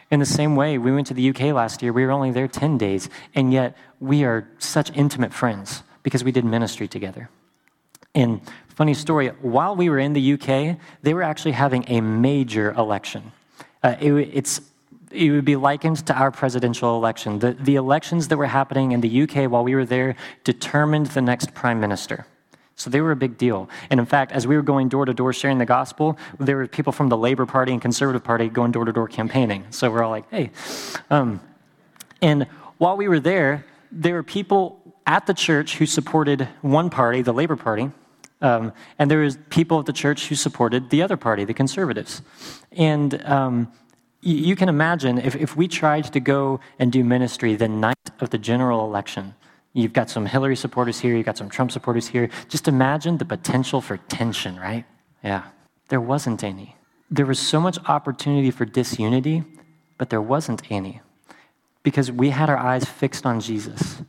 In 0.09 0.19
the 0.19 0.25
same 0.25 0.55
way, 0.55 0.79
we 0.79 0.91
went 0.91 1.05
to 1.07 1.13
the 1.13 1.29
UK 1.29 1.53
last 1.53 1.83
year. 1.83 1.93
We 1.93 2.07
were 2.07 2.11
only 2.11 2.31
there 2.31 2.47
10 2.47 2.79
days, 2.79 3.07
and 3.35 3.53
yet 3.53 3.77
we 3.99 4.23
are 4.23 4.49
such 4.57 4.91
intimate 4.97 5.35
friends 5.35 5.83
because 6.01 6.23
we 6.23 6.31
did 6.31 6.43
ministry 6.43 6.87
together. 6.87 7.29
And 8.15 8.41
funny 8.79 8.93
story, 8.93 9.27
while 9.41 9.75
we 9.75 9.89
were 9.89 9.99
in 9.99 10.13
the 10.13 10.33
UK, 10.35 10.77
they 11.01 11.13
were 11.13 11.21
actually 11.21 11.51
having 11.51 11.83
a 11.89 11.99
major 11.99 12.71
election. 12.71 13.33
Uh, 13.83 13.97
it, 13.99 14.13
it's, 14.13 14.61
it 15.11 15.31
would 15.31 15.43
be 15.43 15.57
likened 15.57 15.97
to 16.07 16.13
our 16.13 16.31
presidential 16.31 16.95
election. 16.95 17.39
The, 17.39 17.51
the 17.51 17.75
elections 17.75 18.29
that 18.29 18.37
were 18.37 18.45
happening 18.45 18.93
in 18.93 19.01
the 19.01 19.23
UK 19.23 19.51
while 19.51 19.65
we 19.65 19.75
were 19.75 19.83
there 19.83 20.15
determined 20.45 21.07
the 21.07 21.21
next 21.21 21.53
prime 21.53 21.81
minister. 21.81 22.25
So 22.77 22.89
they 22.89 23.01
were 23.01 23.11
a 23.11 23.17
big 23.17 23.37
deal. 23.37 23.69
And 23.89 23.99
in 23.99 24.05
fact, 24.05 24.31
as 24.31 24.47
we 24.47 24.55
were 24.55 24.61
going 24.61 24.87
door 24.87 25.03
to 25.03 25.13
door 25.13 25.33
sharing 25.33 25.57
the 25.57 25.65
gospel, 25.65 26.17
there 26.39 26.55
were 26.55 26.65
people 26.65 26.93
from 26.93 27.09
the 27.09 27.17
Labor 27.17 27.45
Party 27.45 27.73
and 27.73 27.81
Conservative 27.81 28.23
Party 28.23 28.47
going 28.47 28.71
door 28.71 28.85
to 28.85 28.93
door 28.93 29.09
campaigning. 29.09 29.65
So 29.71 29.91
we're 29.91 30.03
all 30.03 30.11
like, 30.11 30.31
hey. 30.31 30.51
Um, 31.09 31.41
and 32.21 32.47
while 32.77 32.95
we 32.95 33.09
were 33.09 33.19
there, 33.19 33.65
there 33.91 34.13
were 34.13 34.23
people 34.23 34.79
at 35.05 35.25
the 35.25 35.33
church 35.33 35.75
who 35.75 35.85
supported 35.85 36.47
one 36.61 36.89
party, 36.89 37.21
the 37.21 37.33
Labor 37.33 37.57
Party, 37.57 37.91
um, 38.41 38.71
and 38.97 39.09
there 39.11 39.19
was 39.19 39.37
people 39.49 39.79
at 39.79 39.85
the 39.85 39.93
church 39.93 40.27
who 40.27 40.35
supported 40.35 40.89
the 40.89 41.01
other 41.01 41.17
party, 41.17 41.45
the 41.45 41.53
Conservatives. 41.53 42.21
And 42.71 43.23
um, 43.25 43.71
you, 44.21 44.35
you 44.35 44.55
can 44.55 44.69
imagine 44.69 45.17
if, 45.17 45.35
if 45.35 45.55
we 45.55 45.67
tried 45.67 46.05
to 46.13 46.19
go 46.19 46.59
and 46.77 46.91
do 46.91 47.03
ministry 47.03 47.55
the 47.55 47.67
night 47.67 48.09
of 48.19 48.29
the 48.29 48.37
general 48.37 48.85
election, 48.85 49.35
You've 49.73 49.93
got 49.93 50.09
some 50.09 50.25
Hillary 50.25 50.55
supporters 50.55 50.99
here, 50.99 51.15
you've 51.15 51.25
got 51.25 51.37
some 51.37 51.49
Trump 51.49 51.71
supporters 51.71 52.07
here. 52.07 52.29
Just 52.47 52.67
imagine 52.67 53.17
the 53.17 53.25
potential 53.25 53.81
for 53.81 53.97
tension, 53.97 54.57
right? 54.57 54.85
Yeah. 55.23 55.43
There 55.89 56.01
wasn't 56.01 56.43
any. 56.43 56.75
There 57.11 57.25
was 57.25 57.39
so 57.39 57.59
much 57.59 57.77
opportunity 57.87 58.51
for 58.51 58.65
disunity, 58.65 59.43
but 59.97 60.09
there 60.09 60.21
wasn't 60.21 60.63
any 60.71 61.01
because 61.83 62.11
we 62.11 62.29
had 62.31 62.49
our 62.49 62.57
eyes 62.57 62.85
fixed 62.85 63.25
on 63.25 63.39
Jesus. 63.39 64.01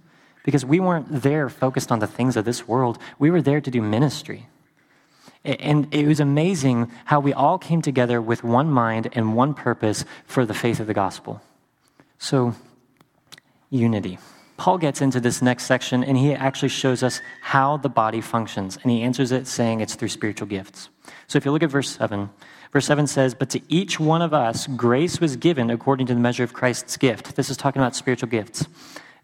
Because 0.50 0.64
we 0.64 0.80
weren't 0.80 1.22
there 1.22 1.48
focused 1.48 1.92
on 1.92 2.00
the 2.00 2.08
things 2.08 2.36
of 2.36 2.44
this 2.44 2.66
world, 2.66 2.98
we 3.20 3.30
were 3.30 3.40
there 3.40 3.60
to 3.60 3.70
do 3.70 3.80
ministry. 3.80 4.48
And 5.44 5.86
it 5.94 6.08
was 6.08 6.18
amazing 6.18 6.90
how 7.04 7.20
we 7.20 7.32
all 7.32 7.56
came 7.56 7.82
together 7.82 8.20
with 8.20 8.42
one 8.42 8.68
mind 8.68 9.10
and 9.12 9.36
one 9.36 9.54
purpose 9.54 10.04
for 10.26 10.44
the 10.44 10.52
faith 10.52 10.80
of 10.80 10.88
the 10.88 10.92
gospel. 10.92 11.40
So, 12.18 12.56
unity. 13.70 14.18
Paul 14.56 14.78
gets 14.78 15.00
into 15.00 15.20
this 15.20 15.40
next 15.40 15.66
section 15.66 16.02
and 16.02 16.18
he 16.18 16.34
actually 16.34 16.70
shows 16.70 17.04
us 17.04 17.20
how 17.42 17.76
the 17.76 17.88
body 17.88 18.20
functions. 18.20 18.76
And 18.82 18.90
he 18.90 19.02
answers 19.02 19.30
it 19.30 19.46
saying 19.46 19.80
it's 19.80 19.94
through 19.94 20.08
spiritual 20.08 20.48
gifts. 20.48 20.88
So 21.28 21.36
if 21.36 21.44
you 21.44 21.52
look 21.52 21.62
at 21.62 21.70
verse 21.70 21.90
7, 21.90 22.28
verse 22.72 22.86
7 22.86 23.06
says, 23.06 23.34
But 23.34 23.50
to 23.50 23.60
each 23.68 24.00
one 24.00 24.20
of 24.20 24.34
us, 24.34 24.66
grace 24.66 25.20
was 25.20 25.36
given 25.36 25.70
according 25.70 26.08
to 26.08 26.14
the 26.14 26.20
measure 26.20 26.42
of 26.42 26.54
Christ's 26.54 26.96
gift. 26.96 27.36
This 27.36 27.50
is 27.50 27.56
talking 27.56 27.80
about 27.80 27.94
spiritual 27.94 28.28
gifts. 28.28 28.66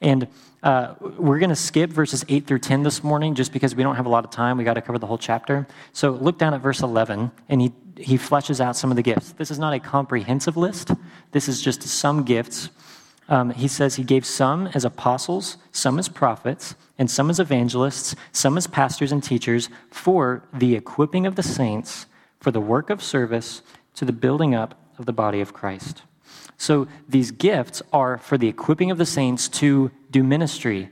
And 0.01 0.29
uh, 0.63 0.95
we're 1.01 1.39
going 1.39 1.51
to 1.51 1.57
skip 1.57 1.91
verses 1.91 2.25
8 2.29 2.47
through 2.47 2.59
10 2.59 2.83
this 2.83 3.03
morning 3.05 3.35
just 3.35 3.53
because 3.53 3.75
we 3.75 3.83
don't 3.83 3.97
have 3.97 4.07
a 4.07 4.09
lot 4.11 4.25
of 4.25 4.31
time. 4.31 4.59
We 4.59 4.65
got 4.65 4.75
to 4.75 4.83
cover 4.83 4.99
the 4.99 5.07
whole 5.07 5.19
chapter. 5.19 5.67
So 5.93 6.11
look 6.11 6.39
down 6.39 6.55
at 6.55 6.61
verse 6.61 6.81
11, 6.81 7.31
and 7.49 7.61
he, 7.61 7.73
he 7.97 8.19
fleshes 8.19 8.61
out 8.61 8.77
some 8.77 8.91
of 8.91 8.97
the 8.97 9.03
gifts. 9.03 9.33
This 9.33 9.51
is 9.51 9.59
not 9.59 9.73
a 9.75 9.81
comprehensive 9.81 10.57
list, 10.57 10.91
this 11.33 11.49
is 11.49 11.63
just 11.63 11.83
some 11.83 12.25
gifts. 12.25 12.71
Um, 13.29 13.51
he 13.51 13.67
says 13.67 13.97
he 13.97 14.05
gave 14.05 14.25
some 14.25 14.69
as 14.69 14.85
apostles, 14.85 15.57
some 15.73 15.99
as 15.99 16.09
prophets, 16.09 16.77
and 16.97 17.11
some 17.11 17.29
as 17.29 17.41
evangelists, 17.41 18.15
some 18.31 18.57
as 18.57 18.67
pastors 18.67 19.11
and 19.11 19.23
teachers 19.23 19.69
for 19.91 20.45
the 20.53 20.77
equipping 20.77 21.27
of 21.27 21.35
the 21.35 21.43
saints, 21.43 22.07
for 22.39 22.53
the 22.53 22.61
work 22.61 22.89
of 22.89 23.03
service, 23.03 23.63
to 23.97 24.05
the 24.05 24.13
building 24.13 24.55
up 24.55 24.79
of 24.99 25.07
the 25.07 25.13
body 25.13 25.41
of 25.41 25.53
Christ. 25.53 26.03
So 26.59 26.89
these 27.09 27.31
gifts 27.31 27.83
are 27.93 28.19
for 28.19 28.39
the 28.39 28.49
equipping 28.49 28.91
of 28.91 28.99
the 28.99 29.07
saints 29.07 29.49
to 29.49 29.91
do 30.11 30.25
ministry, 30.25 30.91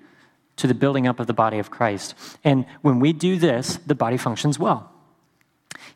to 0.56 0.66
the 0.66 0.74
building 0.74 1.06
up 1.06 1.20
of 1.20 1.26
the 1.26 1.32
body 1.32 1.58
of 1.58 1.70
Christ. 1.70 2.14
And 2.44 2.66
when 2.82 3.00
we 3.00 3.12
do 3.12 3.36
this, 3.36 3.78
the 3.86 3.94
body 3.94 4.16
functions 4.16 4.58
well. 4.58 4.90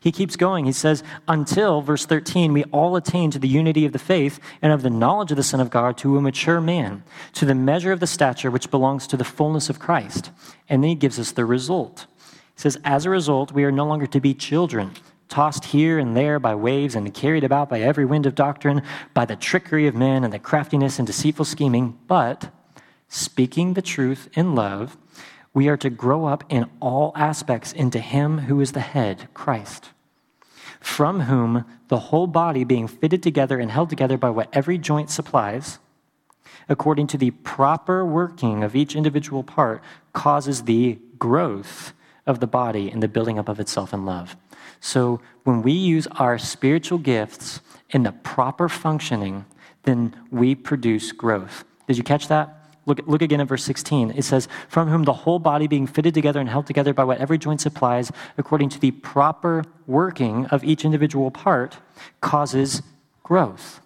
He 0.01 0.11
keeps 0.11 0.35
going. 0.35 0.65
He 0.65 0.71
says, 0.71 1.03
until, 1.27 1.81
verse 1.81 2.05
13, 2.05 2.53
we 2.53 2.63
all 2.65 2.95
attain 2.95 3.31
to 3.31 3.39
the 3.39 3.47
unity 3.47 3.85
of 3.85 3.91
the 3.91 3.99
faith 3.99 4.39
and 4.61 4.71
of 4.71 4.81
the 4.81 4.89
knowledge 4.89 5.31
of 5.31 5.37
the 5.37 5.43
Son 5.43 5.59
of 5.59 5.69
God 5.69 5.97
to 5.97 6.17
a 6.17 6.21
mature 6.21 6.61
man, 6.61 7.03
to 7.33 7.45
the 7.45 7.55
measure 7.55 7.91
of 7.91 7.99
the 7.99 8.07
stature 8.07 8.49
which 8.49 8.71
belongs 8.71 9.07
to 9.07 9.17
the 9.17 9.25
fullness 9.25 9.69
of 9.69 9.79
Christ. 9.79 10.31
And 10.69 10.83
then 10.83 10.89
he 10.89 10.95
gives 10.95 11.19
us 11.19 11.31
the 11.31 11.45
result. 11.45 12.07
He 12.55 12.61
says, 12.61 12.77
as 12.83 13.05
a 13.05 13.09
result, 13.09 13.51
we 13.51 13.65
are 13.65 13.71
no 13.71 13.85
longer 13.85 14.07
to 14.07 14.21
be 14.21 14.33
children 14.33 14.91
tossed 15.29 15.65
here 15.65 15.99
and 15.99 16.17
there 16.17 16.39
by 16.39 16.55
waves 16.55 16.95
and 16.95 17.13
carried 17.13 17.43
about 17.43 17.69
by 17.69 17.79
every 17.79 18.05
wind 18.05 18.25
of 18.25 18.35
doctrine, 18.35 18.81
by 19.13 19.25
the 19.25 19.35
trickery 19.35 19.87
of 19.87 19.95
men 19.95 20.23
and 20.23 20.33
the 20.33 20.39
craftiness 20.39 20.99
and 20.99 21.07
deceitful 21.07 21.45
scheming, 21.45 21.97
but 22.07 22.51
speaking 23.07 23.73
the 23.73 23.81
truth 23.81 24.27
in 24.33 24.55
love, 24.55 24.97
we 25.53 25.67
are 25.67 25.77
to 25.77 25.89
grow 25.89 26.25
up 26.25 26.43
in 26.49 26.69
all 26.79 27.11
aspects 27.15 27.71
into 27.71 27.99
Him 27.99 28.39
who 28.39 28.59
is 28.59 28.71
the 28.71 28.79
head, 28.79 29.29
Christ, 29.33 29.89
from 30.79 31.21
whom 31.21 31.65
the 31.87 31.99
whole 31.99 32.27
body, 32.27 32.63
being 32.63 32.87
fitted 32.87 33.23
together 33.23 33.59
and 33.59 33.71
held 33.71 33.89
together 33.89 34.17
by 34.17 34.29
what 34.29 34.49
every 34.53 34.77
joint 34.77 35.09
supplies, 35.09 35.79
according 36.67 37.07
to 37.07 37.17
the 37.17 37.31
proper 37.31 38.05
working 38.05 38.63
of 38.63 38.75
each 38.75 38.95
individual 38.95 39.43
part, 39.43 39.81
causes 40.13 40.63
the 40.63 40.99
growth 41.17 41.93
of 42.25 42.39
the 42.39 42.47
body 42.47 42.91
and 42.91 43.01
the 43.01 43.07
building 43.07 43.39
up 43.39 43.49
of 43.49 43.59
itself 43.59 43.91
in 43.91 44.05
love. 44.05 44.37
So 44.79 45.21
when 45.43 45.61
we 45.61 45.71
use 45.71 46.07
our 46.07 46.37
spiritual 46.37 46.97
gifts 46.97 47.61
in 47.89 48.03
the 48.03 48.11
proper 48.11 48.69
functioning, 48.69 49.45
then 49.83 50.15
we 50.31 50.55
produce 50.55 51.11
growth. 51.11 51.63
Did 51.87 51.97
you 51.97 52.03
catch 52.03 52.27
that? 52.27 52.55
Look, 52.85 53.01
look 53.05 53.21
again 53.21 53.41
at 53.41 53.47
verse 53.47 53.63
16. 53.65 54.11
It 54.11 54.23
says, 54.23 54.47
From 54.67 54.89
whom 54.89 55.03
the 55.03 55.13
whole 55.13 55.39
body 55.39 55.67
being 55.67 55.85
fitted 55.85 56.13
together 56.13 56.39
and 56.39 56.49
held 56.49 56.65
together 56.65 56.93
by 56.93 57.03
what 57.03 57.19
every 57.19 57.37
joint 57.37 57.61
supplies, 57.61 58.11
according 58.37 58.69
to 58.69 58.79
the 58.79 58.91
proper 58.91 59.63
working 59.85 60.47
of 60.47 60.63
each 60.63 60.85
individual 60.85 61.29
part, 61.29 61.77
causes 62.21 62.81
growth. 63.21 63.81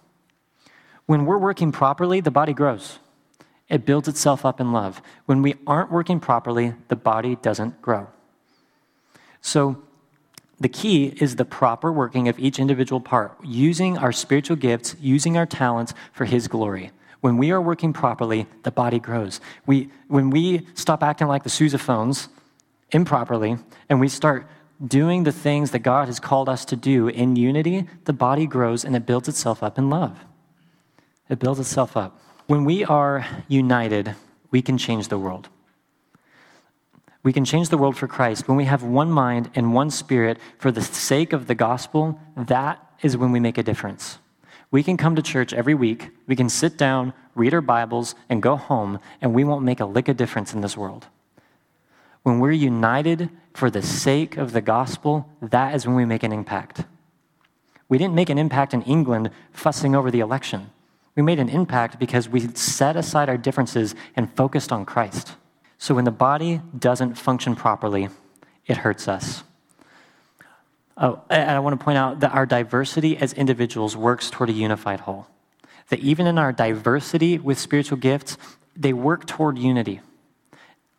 When 1.06 1.26
we're 1.26 1.38
working 1.38 1.70
properly, 1.70 2.20
the 2.20 2.30
body 2.30 2.54
grows. 2.54 2.98
It 3.68 3.84
builds 3.84 4.08
itself 4.08 4.44
up 4.46 4.60
in 4.60 4.72
love. 4.72 5.02
When 5.26 5.42
we 5.42 5.54
aren't 5.66 5.90
working 5.90 6.20
properly, 6.20 6.74
the 6.88 6.96
body 6.96 7.36
doesn't 7.36 7.82
grow. 7.82 8.08
So 9.42 9.82
the 10.64 10.68
key 10.70 11.12
is 11.20 11.36
the 11.36 11.44
proper 11.44 11.92
working 11.92 12.26
of 12.26 12.38
each 12.38 12.58
individual 12.58 12.98
part, 12.98 13.36
using 13.44 13.98
our 13.98 14.12
spiritual 14.12 14.56
gifts, 14.56 14.96
using 14.98 15.36
our 15.36 15.44
talents 15.44 15.92
for 16.14 16.24
His 16.24 16.48
glory. 16.48 16.90
When 17.20 17.36
we 17.36 17.50
are 17.50 17.60
working 17.60 17.92
properly, 17.92 18.46
the 18.62 18.70
body 18.70 18.98
grows. 18.98 19.42
We, 19.66 19.90
when 20.08 20.30
we 20.30 20.66
stop 20.72 21.02
acting 21.02 21.26
like 21.26 21.42
the 21.42 21.50
sousaphones 21.50 22.28
improperly 22.92 23.58
and 23.90 24.00
we 24.00 24.08
start 24.08 24.46
doing 24.82 25.24
the 25.24 25.32
things 25.32 25.70
that 25.72 25.80
God 25.80 26.06
has 26.08 26.18
called 26.18 26.48
us 26.48 26.64
to 26.64 26.76
do 26.76 27.08
in 27.08 27.36
unity, 27.36 27.86
the 28.06 28.14
body 28.14 28.46
grows 28.46 28.86
and 28.86 28.96
it 28.96 29.04
builds 29.04 29.28
itself 29.28 29.62
up 29.62 29.76
in 29.76 29.90
love. 29.90 30.18
It 31.28 31.40
builds 31.40 31.60
itself 31.60 31.94
up. 31.94 32.18
When 32.46 32.64
we 32.64 32.86
are 32.86 33.26
united, 33.48 34.14
we 34.50 34.62
can 34.62 34.78
change 34.78 35.08
the 35.08 35.18
world. 35.18 35.50
We 37.24 37.32
can 37.32 37.44
change 37.44 37.70
the 37.70 37.78
world 37.78 37.96
for 37.96 38.06
Christ. 38.06 38.46
When 38.46 38.56
we 38.56 38.66
have 38.66 38.82
one 38.82 39.10
mind 39.10 39.50
and 39.54 39.74
one 39.74 39.90
spirit 39.90 40.38
for 40.58 40.70
the 40.70 40.82
sake 40.82 41.32
of 41.32 41.46
the 41.46 41.54
gospel, 41.54 42.20
that 42.36 42.78
is 43.02 43.16
when 43.16 43.32
we 43.32 43.40
make 43.40 43.58
a 43.58 43.62
difference. 43.62 44.18
We 44.70 44.82
can 44.82 44.96
come 44.96 45.16
to 45.16 45.22
church 45.22 45.54
every 45.54 45.74
week, 45.74 46.10
we 46.26 46.36
can 46.36 46.48
sit 46.48 46.76
down, 46.76 47.14
read 47.34 47.54
our 47.54 47.60
Bibles, 47.60 48.14
and 48.28 48.42
go 48.42 48.56
home, 48.56 49.00
and 49.20 49.32
we 49.32 49.42
won't 49.42 49.64
make 49.64 49.80
a 49.80 49.86
lick 49.86 50.08
of 50.08 50.16
difference 50.16 50.52
in 50.52 50.60
this 50.60 50.76
world. 50.76 51.06
When 52.24 52.40
we're 52.40 52.52
united 52.52 53.30
for 53.54 53.70
the 53.70 53.82
sake 53.82 54.36
of 54.36 54.52
the 54.52 54.60
gospel, 54.60 55.28
that 55.40 55.74
is 55.74 55.86
when 55.86 55.96
we 55.96 56.04
make 56.04 56.24
an 56.24 56.32
impact. 56.32 56.84
We 57.88 57.98
didn't 57.98 58.14
make 58.14 58.30
an 58.30 58.38
impact 58.38 58.74
in 58.74 58.82
England 58.82 59.30
fussing 59.52 59.94
over 59.94 60.10
the 60.10 60.20
election. 60.20 60.70
We 61.14 61.22
made 61.22 61.38
an 61.38 61.48
impact 61.48 61.98
because 61.98 62.28
we 62.28 62.40
set 62.54 62.96
aside 62.96 63.28
our 63.28 63.38
differences 63.38 63.94
and 64.16 64.34
focused 64.34 64.72
on 64.72 64.84
Christ. 64.84 65.36
So 65.84 65.94
when 65.94 66.06
the 66.06 66.10
body 66.10 66.62
doesn't 66.78 67.16
function 67.16 67.54
properly, 67.54 68.08
it 68.66 68.78
hurts 68.78 69.06
us. 69.06 69.44
Oh, 70.96 71.20
and 71.28 71.50
I 71.50 71.58
want 71.58 71.78
to 71.78 71.84
point 71.84 71.98
out 71.98 72.20
that 72.20 72.32
our 72.32 72.46
diversity 72.46 73.18
as 73.18 73.34
individuals 73.34 73.94
works 73.94 74.30
toward 74.30 74.48
a 74.48 74.54
unified 74.54 75.00
whole. 75.00 75.26
That 75.90 75.98
even 75.98 76.26
in 76.26 76.38
our 76.38 76.54
diversity 76.54 77.36
with 77.36 77.58
spiritual 77.58 77.98
gifts, 77.98 78.38
they 78.74 78.94
work 78.94 79.26
toward 79.26 79.58
unity. 79.58 80.00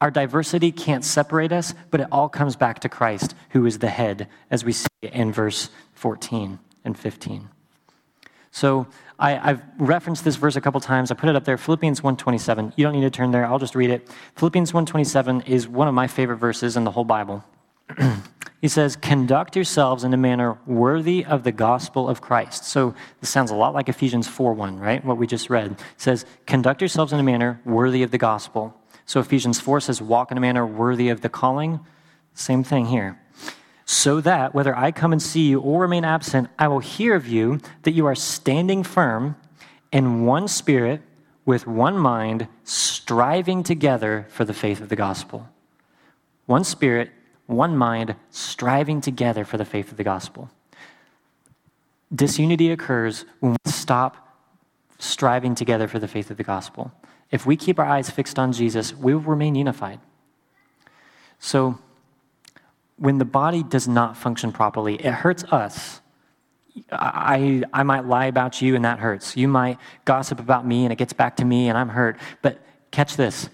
Our 0.02 0.12
diversity 0.12 0.72
can't 0.72 1.04
separate 1.04 1.52
us, 1.52 1.74
but 1.90 2.02
it 2.02 2.08
all 2.12 2.30
comes 2.30 2.56
back 2.56 2.78
to 2.82 2.88
Christ, 2.88 3.34
who 3.50 3.66
is 3.66 3.80
the 3.80 3.90
head, 3.90 4.28
as 4.52 4.64
we 4.64 4.72
see 4.72 4.88
in 5.02 5.34
verse 5.34 5.72
14 5.96 6.60
and 6.84 6.96
15. 6.96 7.50
So 8.52 8.86
I, 9.18 9.32
have 9.32 9.64
referenced 9.78 10.24
this 10.24 10.36
verse 10.36 10.56
a 10.56 10.62
couple 10.62 10.80
times. 10.82 11.12
I 11.12 11.16
put 11.16 11.30
it 11.30 11.36
up 11.36 11.46
there, 11.46 11.58
Philippians 11.58 12.02
1.27. 12.02 12.74
You 12.76 12.84
don't 12.84 12.94
need 12.94 13.02
to 13.02 13.10
turn 13.10 13.32
there. 13.32 13.46
I'll 13.46 13.60
just 13.60 13.76
read 13.76 13.90
it. 13.90 14.10
Philippians 14.36 14.72
1.27 14.72 15.48
is 15.48 15.68
one 15.68 15.88
of 15.88 15.94
my 15.94 16.08
favorite 16.08 16.38
verses 16.38 16.76
in 16.76 16.84
the 16.84 16.92
whole 16.92 17.06
Bible. 17.06 17.44
he 18.62 18.68
says, 18.68 18.96
conduct 18.96 19.56
yourselves 19.56 20.04
in 20.04 20.14
a 20.14 20.18
manner 20.18 20.58
worthy 20.66 21.24
of 21.24 21.44
the 21.44 21.52
gospel 21.52 22.10
of 22.10 22.22
Christ. 22.22 22.66
So 22.66 22.94
this 23.22 23.30
sounds 23.30 23.52
a 23.52 23.56
lot 23.56 23.74
like 23.74 23.88
Ephesians 23.88 24.28
4.1, 24.28 24.80
right? 24.80 25.04
What 25.06 25.18
we 25.18 25.28
just 25.28 25.50
read. 25.50 25.72
It 25.72 25.80
says, 25.98 26.26
conduct 26.46 26.82
yourselves 26.82 27.14
in 27.14 27.20
a 27.20 27.24
manner 27.24 27.62
worthy 27.64 28.04
of 28.04 28.12
the 28.12 28.18
gospel. 28.18 28.76
So 29.06 29.20
Ephesians 29.20 29.60
4 29.60 29.80
says, 29.82 30.02
walk 30.02 30.32
in 30.32 30.38
a 30.38 30.42
manner 30.42 30.66
worthy 30.66 31.10
of 31.10 31.22
the 31.22 31.30
calling. 31.30 31.80
Same 32.34 32.64
thing 32.64 32.88
here 32.88 33.20
so 33.86 34.20
that 34.22 34.56
whether 34.56 34.76
I 34.76 34.92
come 34.92 35.12
and 35.12 35.22
see 35.22 35.50
you 35.50 35.62
or 35.62 35.82
remain 35.82 36.04
absent, 36.04 36.50
I 36.58 36.68
will 36.68 36.80
hear 36.80 37.16
of 37.16 37.28
you 37.28 37.60
that 37.84 37.92
you 37.92 38.08
are 38.08 38.16
standing 38.16 38.84
firm 38.84 39.36
in 39.92 40.26
one 40.26 40.48
spirit, 40.48 41.02
with 41.46 41.68
one 41.68 41.98
mind, 41.98 42.48
striving 42.64 43.62
together 43.62 44.26
for 44.30 44.44
the 44.44 44.54
faith 44.54 44.82
of 44.82 44.90
the 44.90 44.96
gospel. 44.96 45.48
One 46.48 46.64
spirit, 46.64 47.12
one 47.46 47.78
mind, 47.78 48.16
striving 48.32 49.00
together 49.00 49.46
for 49.46 49.58
the 49.58 49.66
faith 49.66 49.92
of 49.92 49.98
the 49.98 50.04
gospel. 50.04 50.50
Disunity 52.14 52.72
occurs 52.72 53.26
when 53.40 53.52
we 53.52 53.72
stop 53.72 54.26
striving 54.98 55.54
together 55.54 55.88
for 55.88 56.00
the 56.00 56.08
faith 56.08 56.32
of 56.32 56.38
the 56.38 56.44
gospel. 56.44 56.92
If 57.30 57.46
we 57.46 57.56
keep 57.56 57.80
our 57.80 57.86
eyes 57.86 58.10
fixed 58.10 58.40
on 58.40 58.52
Jesus, 58.52 58.96
we 58.96 59.14
will 59.14 59.22
remain 59.22 59.56
unified. 59.56 60.00
So, 61.38 61.78
when 62.98 63.18
the 63.18 63.26
body 63.26 63.64
does 63.64 63.88
not 63.88 64.18
function 64.18 64.52
properly, 64.52 64.96
it 64.96 65.12
hurts 65.12 65.44
us. 65.46 66.02
I, 66.92 67.64
I 67.74 67.84
might 67.84 68.06
lie 68.06 68.26
about 68.26 68.62
you 68.62 68.76
and 68.76 68.84
that 68.86 69.00
hurts. 69.00 69.38
You 69.38 69.48
might 69.48 69.78
gossip 70.04 70.40
about 70.40 70.66
me 70.66 70.84
and 70.84 70.92
it 70.92 70.98
gets 70.98 71.14
back 71.14 71.38
to 71.38 71.46
me 71.46 71.70
and 71.70 71.78
I'm 71.78 71.90
hurt. 71.90 72.18
But 72.42 72.60
catch 72.92 73.16
this 73.16 73.50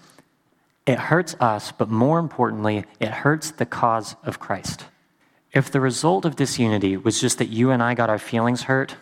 it 0.84 0.98
hurts 0.98 1.34
us, 1.38 1.70
but 1.70 1.88
more 1.88 2.18
importantly, 2.18 2.84
it 2.98 3.08
hurts 3.08 3.52
the 3.52 3.66
cause 3.66 4.16
of 4.24 4.40
Christ. 4.40 4.86
If 5.52 5.70
the 5.70 5.80
result 5.80 6.24
of 6.24 6.34
disunity 6.34 6.96
was 6.96 7.20
just 7.20 7.38
that 7.38 7.48
you 7.48 7.70
and 7.70 7.82
I 7.82 7.94
got 7.94 8.10
our 8.10 8.18
feelings 8.18 8.62
hurt, 8.62 8.96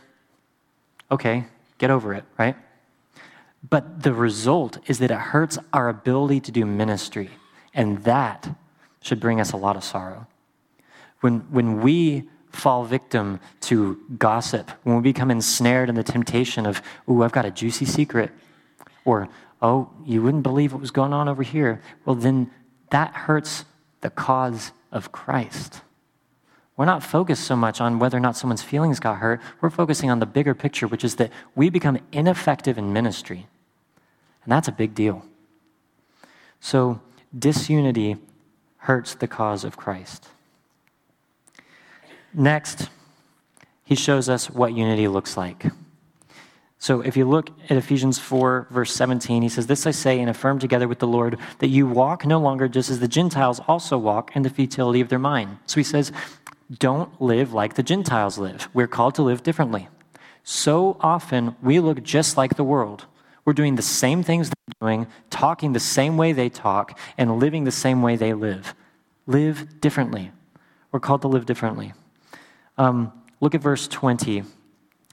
okay, 1.11 1.47
get 1.79 1.91
over 1.91 2.13
it, 2.13 2.25
right? 2.39 2.57
But 3.69 4.03
the 4.03 4.13
result 4.13 4.79
is 4.87 4.99
that 4.99 5.11
it 5.11 5.19
hurts 5.19 5.59
our 5.73 5.89
ability 5.89 6.41
to 6.41 6.53
do 6.53 6.67
ministry, 6.67 7.31
and 7.73 8.05
that 8.05 8.55
should 9.01 9.21
bring 9.21 9.41
us 9.41 9.53
a 9.53 9.57
lot 9.57 9.77
of 9.77 9.85
sorrow. 9.85 10.27
When, 11.21 11.41
when 11.51 11.81
we 11.81 12.29
fall 12.51 12.85
victim 12.85 13.41
to 13.63 14.01
gossip, 14.19 14.71
when 14.83 14.97
we 14.97 15.03
become 15.03 15.31
ensnared 15.31 15.89
in 15.89 15.95
the 15.95 16.03
temptation 16.03 16.67
of, 16.67 16.83
ooh, 17.09 17.23
I've 17.23 17.33
got 17.33 17.45
a 17.45 17.51
juicy 17.51 17.85
secret, 17.85 18.31
or, 19.05 19.29
oh, 19.63 19.91
you 20.05 20.23
wouldn't 20.23 20.43
believe 20.43 20.73
what 20.73 20.81
was 20.81 20.91
going 20.91 21.13
on 21.13 21.29
over 21.29 21.43
here, 21.43 21.81
well, 22.05 22.17
then 22.17 22.51
that 22.91 23.13
hurts 23.13 23.65
the 24.01 24.11
cause 24.11 24.73
of 24.91 25.13
Christ. 25.13 25.83
We're 26.77 26.87
not 26.87 27.03
focused 27.03 27.45
so 27.45 27.57
much 27.57 27.81
on 27.81 27.99
whether 27.99 28.17
or 28.17 28.21
not 28.21 28.37
someone's 28.37 28.63
feelings 28.63 29.01
got 29.01 29.19
hurt. 29.19 29.41
We're 29.61 29.71
focusing 29.71 30.11
on 30.11 30.19
the 30.19 30.27
bigger 30.27 30.55
picture, 30.55 30.89
which 30.89 31.05
is 31.05 31.17
that 31.17 31.31
we 31.55 31.69
become 31.69 31.99
ineffective 32.11 32.79
in 32.79 32.93
ministry. 32.93 33.47
And 34.45 34.53
that's 34.53 34.69
a 34.69 34.73
big 34.73 34.95
deal. 34.95 35.25
So, 36.59 37.01
disunity 37.39 38.17
hurts 38.79 39.15
the 39.15 39.29
cause 39.29 39.63
of 39.63 39.77
Christ. 39.77 40.29
Next, 42.33 42.89
he 43.85 43.95
shows 43.95 44.29
us 44.29 44.49
what 44.49 44.73
unity 44.73 45.09
looks 45.09 45.37
like. 45.37 45.67
So 46.79 47.03
if 47.03 47.15
you 47.15 47.27
look 47.27 47.51
at 47.69 47.77
Ephesians 47.77 48.19
4, 48.19 48.69
verse 48.71 48.95
17, 48.95 49.43
he 49.43 49.51
says, 49.51 49.67
This 49.67 49.87
I 49.87 49.91
say 49.91 50.19
and 50.19 50.31
affirm 50.31 50.59
together 50.59 50.89
with 50.89 50.99
the 50.99 51.07
Lord, 51.07 51.39
that 51.59 51.69
you 51.69 51.87
walk 51.87 52.25
no 52.25 52.41
longer 52.41 52.69
just 52.69 52.89
as 52.89 53.01
the 53.01 53.09
Gentiles 53.09 53.61
also 53.69 53.99
walk 53.99 54.35
in 54.35 54.43
the 54.43 54.49
futility 54.49 55.03
of 55.03 55.11
their 55.11 55.19
mind. 55.19 55.59
So 55.67 55.77
he 55.77 55.85
says, 55.85 56.11
Don't 56.79 57.21
live 57.21 57.53
like 57.53 57.75
the 57.75 57.83
Gentiles 57.83 58.39
live. 58.39 58.71
We're 58.73 58.87
called 58.87 59.15
to 59.17 59.23
live 59.23 59.43
differently. 59.43 59.89
So 60.43 60.97
often 61.01 61.55
we 61.63 61.81
look 61.81 62.03
just 62.03 62.39
like 62.39 62.57
the 62.57 62.65
world. 62.65 63.05
We're 63.45 63.53
doing 63.53 63.75
the 63.75 63.83
same 63.83 64.23
things 64.23 64.49
they're 64.49 64.89
doing, 64.89 65.07
talking 65.29 65.75
the 65.75 65.81
same 65.81 66.17
way 66.17 66.33
they 66.33 66.49
talk, 66.49 66.99
and 67.19 67.39
living 67.39 67.65
the 67.65 67.71
same 67.71 68.01
way 68.01 68.17
they 68.17 68.33
live. 68.33 68.75
Live 69.27 69.81
differently. 69.83 70.33
We're 70.93 71.01
called 71.01 71.23
to 71.23 71.29
live 71.29 71.45
differently. 71.45 71.93
Um, 72.81 73.13
look 73.41 73.55
at 73.55 73.61
verse 73.61 73.87
20. 73.89 74.43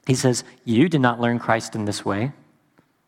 He 0.06 0.14
says, 0.14 0.42
You 0.64 0.88
did 0.88 1.02
not 1.02 1.20
learn 1.20 1.38
Christ 1.38 1.74
in 1.74 1.84
this 1.84 2.02
way. 2.02 2.32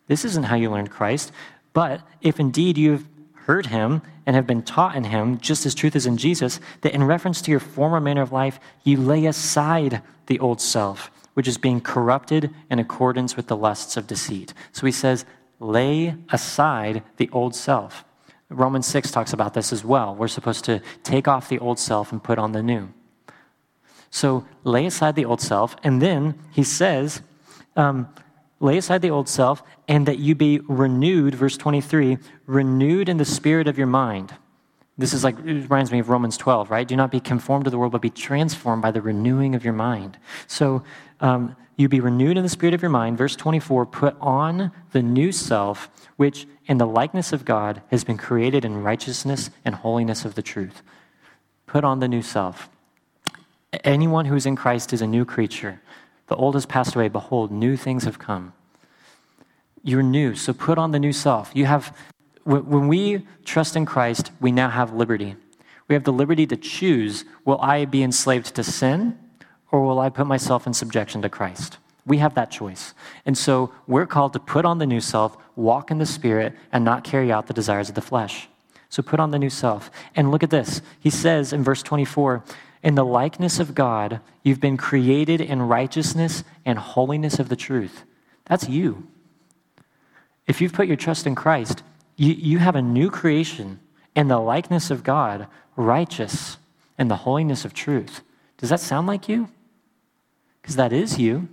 This 0.06 0.26
isn't 0.26 0.44
how 0.44 0.56
you 0.56 0.70
learned 0.70 0.90
Christ. 0.90 1.32
But 1.72 2.02
if 2.20 2.38
indeed 2.38 2.76
you 2.76 2.92
have 2.92 3.08
heard 3.32 3.66
him 3.66 4.02
and 4.26 4.36
have 4.36 4.46
been 4.46 4.62
taught 4.62 4.96
in 4.96 5.04
him, 5.04 5.38
just 5.38 5.64
as 5.64 5.74
truth 5.74 5.96
is 5.96 6.04
in 6.04 6.18
Jesus, 6.18 6.60
that 6.82 6.92
in 6.92 7.04
reference 7.04 7.40
to 7.42 7.50
your 7.50 7.58
former 7.58 8.00
manner 8.00 8.20
of 8.20 8.32
life, 8.32 8.60
you 8.84 8.98
lay 8.98 9.24
aside 9.24 10.02
the 10.26 10.38
old 10.40 10.60
self, 10.60 11.10
which 11.32 11.48
is 11.48 11.56
being 11.56 11.80
corrupted 11.80 12.54
in 12.70 12.78
accordance 12.78 13.36
with 13.36 13.46
the 13.46 13.56
lusts 13.56 13.96
of 13.96 14.06
deceit. 14.06 14.52
So 14.72 14.84
he 14.84 14.92
says, 14.92 15.24
lay 15.58 16.16
aside 16.30 17.02
the 17.16 17.30
old 17.32 17.54
self. 17.54 18.04
Romans 18.50 18.86
6 18.88 19.10
talks 19.10 19.32
about 19.32 19.54
this 19.54 19.72
as 19.72 19.86
well. 19.86 20.14
We're 20.14 20.28
supposed 20.28 20.66
to 20.66 20.82
take 21.02 21.28
off 21.28 21.48
the 21.48 21.60
old 21.60 21.78
self 21.78 22.12
and 22.12 22.22
put 22.22 22.38
on 22.38 22.52
the 22.52 22.62
new. 22.62 22.92
So 24.10 24.46
lay 24.64 24.86
aside 24.86 25.14
the 25.14 25.24
old 25.24 25.40
self. 25.40 25.76
And 25.82 26.02
then 26.02 26.38
he 26.50 26.64
says, 26.64 27.22
um, 27.76 28.08
lay 28.58 28.76
aside 28.76 29.02
the 29.02 29.10
old 29.10 29.28
self 29.28 29.62
and 29.88 30.06
that 30.06 30.18
you 30.18 30.34
be 30.34 30.60
renewed, 30.68 31.34
verse 31.34 31.56
23, 31.56 32.18
renewed 32.46 33.08
in 33.08 33.16
the 33.16 33.24
spirit 33.24 33.68
of 33.68 33.78
your 33.78 33.86
mind. 33.86 34.34
This 34.98 35.14
is 35.14 35.24
like, 35.24 35.38
it 35.38 35.62
reminds 35.62 35.90
me 35.90 35.98
of 35.98 36.10
Romans 36.10 36.36
12, 36.36 36.70
right? 36.70 36.86
Do 36.86 36.94
not 36.94 37.10
be 37.10 37.20
conformed 37.20 37.64
to 37.64 37.70
the 37.70 37.78
world, 37.78 37.92
but 37.92 38.02
be 38.02 38.10
transformed 38.10 38.82
by 38.82 38.90
the 38.90 39.00
renewing 39.00 39.54
of 39.54 39.64
your 39.64 39.72
mind. 39.72 40.18
So 40.46 40.82
um, 41.20 41.56
you 41.76 41.88
be 41.88 42.00
renewed 42.00 42.36
in 42.36 42.42
the 42.42 42.50
spirit 42.50 42.74
of 42.74 42.82
your 42.82 42.90
mind. 42.90 43.16
Verse 43.16 43.34
24, 43.34 43.86
put 43.86 44.14
on 44.20 44.72
the 44.92 45.02
new 45.02 45.32
self, 45.32 45.88
which 46.16 46.46
in 46.66 46.76
the 46.76 46.86
likeness 46.86 47.32
of 47.32 47.46
God 47.46 47.80
has 47.90 48.04
been 48.04 48.18
created 48.18 48.64
in 48.64 48.82
righteousness 48.82 49.48
and 49.64 49.74
holiness 49.76 50.26
of 50.26 50.34
the 50.34 50.42
truth. 50.42 50.82
Put 51.66 51.82
on 51.82 52.00
the 52.00 52.08
new 52.08 52.20
self. 52.20 52.68
Anyone 53.84 54.26
who 54.26 54.34
is 54.34 54.46
in 54.46 54.56
Christ 54.56 54.92
is 54.92 55.00
a 55.00 55.06
new 55.06 55.24
creature. 55.24 55.80
The 56.26 56.36
old 56.36 56.54
has 56.54 56.66
passed 56.66 56.94
away. 56.94 57.08
Behold, 57.08 57.50
new 57.50 57.76
things 57.76 58.04
have 58.04 58.18
come. 58.18 58.52
You're 59.82 60.02
new, 60.02 60.34
so 60.34 60.52
put 60.52 60.76
on 60.76 60.90
the 60.90 60.98
new 60.98 61.12
self. 61.12 61.50
You 61.54 61.66
have, 61.66 61.96
when 62.44 62.88
we 62.88 63.26
trust 63.44 63.76
in 63.76 63.86
Christ, 63.86 64.30
we 64.40 64.52
now 64.52 64.68
have 64.68 64.92
liberty. 64.92 65.36
We 65.88 65.94
have 65.94 66.04
the 66.04 66.12
liberty 66.12 66.46
to 66.46 66.56
choose 66.56 67.24
will 67.44 67.60
I 67.60 67.84
be 67.84 68.02
enslaved 68.02 68.54
to 68.54 68.62
sin 68.62 69.18
or 69.72 69.84
will 69.84 69.98
I 69.98 70.08
put 70.08 70.26
myself 70.26 70.66
in 70.66 70.74
subjection 70.74 71.22
to 71.22 71.28
Christ? 71.28 71.78
We 72.06 72.18
have 72.18 72.34
that 72.34 72.50
choice. 72.50 72.94
And 73.24 73.36
so 73.36 73.72
we're 73.86 74.06
called 74.06 74.32
to 74.34 74.38
put 74.38 74.64
on 74.64 74.78
the 74.78 74.86
new 74.86 75.00
self, 75.00 75.36
walk 75.56 75.90
in 75.90 75.98
the 75.98 76.06
Spirit, 76.06 76.54
and 76.72 76.84
not 76.84 77.04
carry 77.04 77.32
out 77.32 77.46
the 77.46 77.54
desires 77.54 77.88
of 77.88 77.94
the 77.94 78.00
flesh. 78.00 78.48
So 78.88 79.02
put 79.02 79.20
on 79.20 79.30
the 79.30 79.38
new 79.38 79.50
self. 79.50 79.90
And 80.16 80.30
look 80.30 80.42
at 80.42 80.50
this. 80.50 80.82
He 80.98 81.10
says 81.10 81.52
in 81.52 81.62
verse 81.62 81.82
24, 81.82 82.42
in 82.82 82.94
the 82.94 83.04
likeness 83.04 83.60
of 83.60 83.74
God, 83.74 84.20
you've 84.42 84.60
been 84.60 84.76
created 84.76 85.40
in 85.40 85.62
righteousness 85.62 86.44
and 86.64 86.78
holiness 86.78 87.38
of 87.38 87.48
the 87.48 87.56
truth. 87.56 88.04
That's 88.46 88.68
you. 88.68 89.06
If 90.46 90.60
you've 90.60 90.72
put 90.72 90.88
your 90.88 90.96
trust 90.96 91.26
in 91.26 91.34
Christ, 91.34 91.82
you, 92.16 92.32
you 92.32 92.58
have 92.58 92.74
a 92.74 92.82
new 92.82 93.10
creation 93.10 93.80
in 94.16 94.28
the 94.28 94.38
likeness 94.38 94.90
of 94.90 95.04
God, 95.04 95.46
righteous 95.76 96.56
and 96.98 97.10
the 97.10 97.16
holiness 97.16 97.64
of 97.64 97.72
truth. 97.72 98.22
Does 98.58 98.70
that 98.70 98.80
sound 98.80 99.06
like 99.06 99.28
you? 99.28 99.48
Because 100.60 100.76
that 100.76 100.92
is 100.92 101.18
you. 101.18 101.48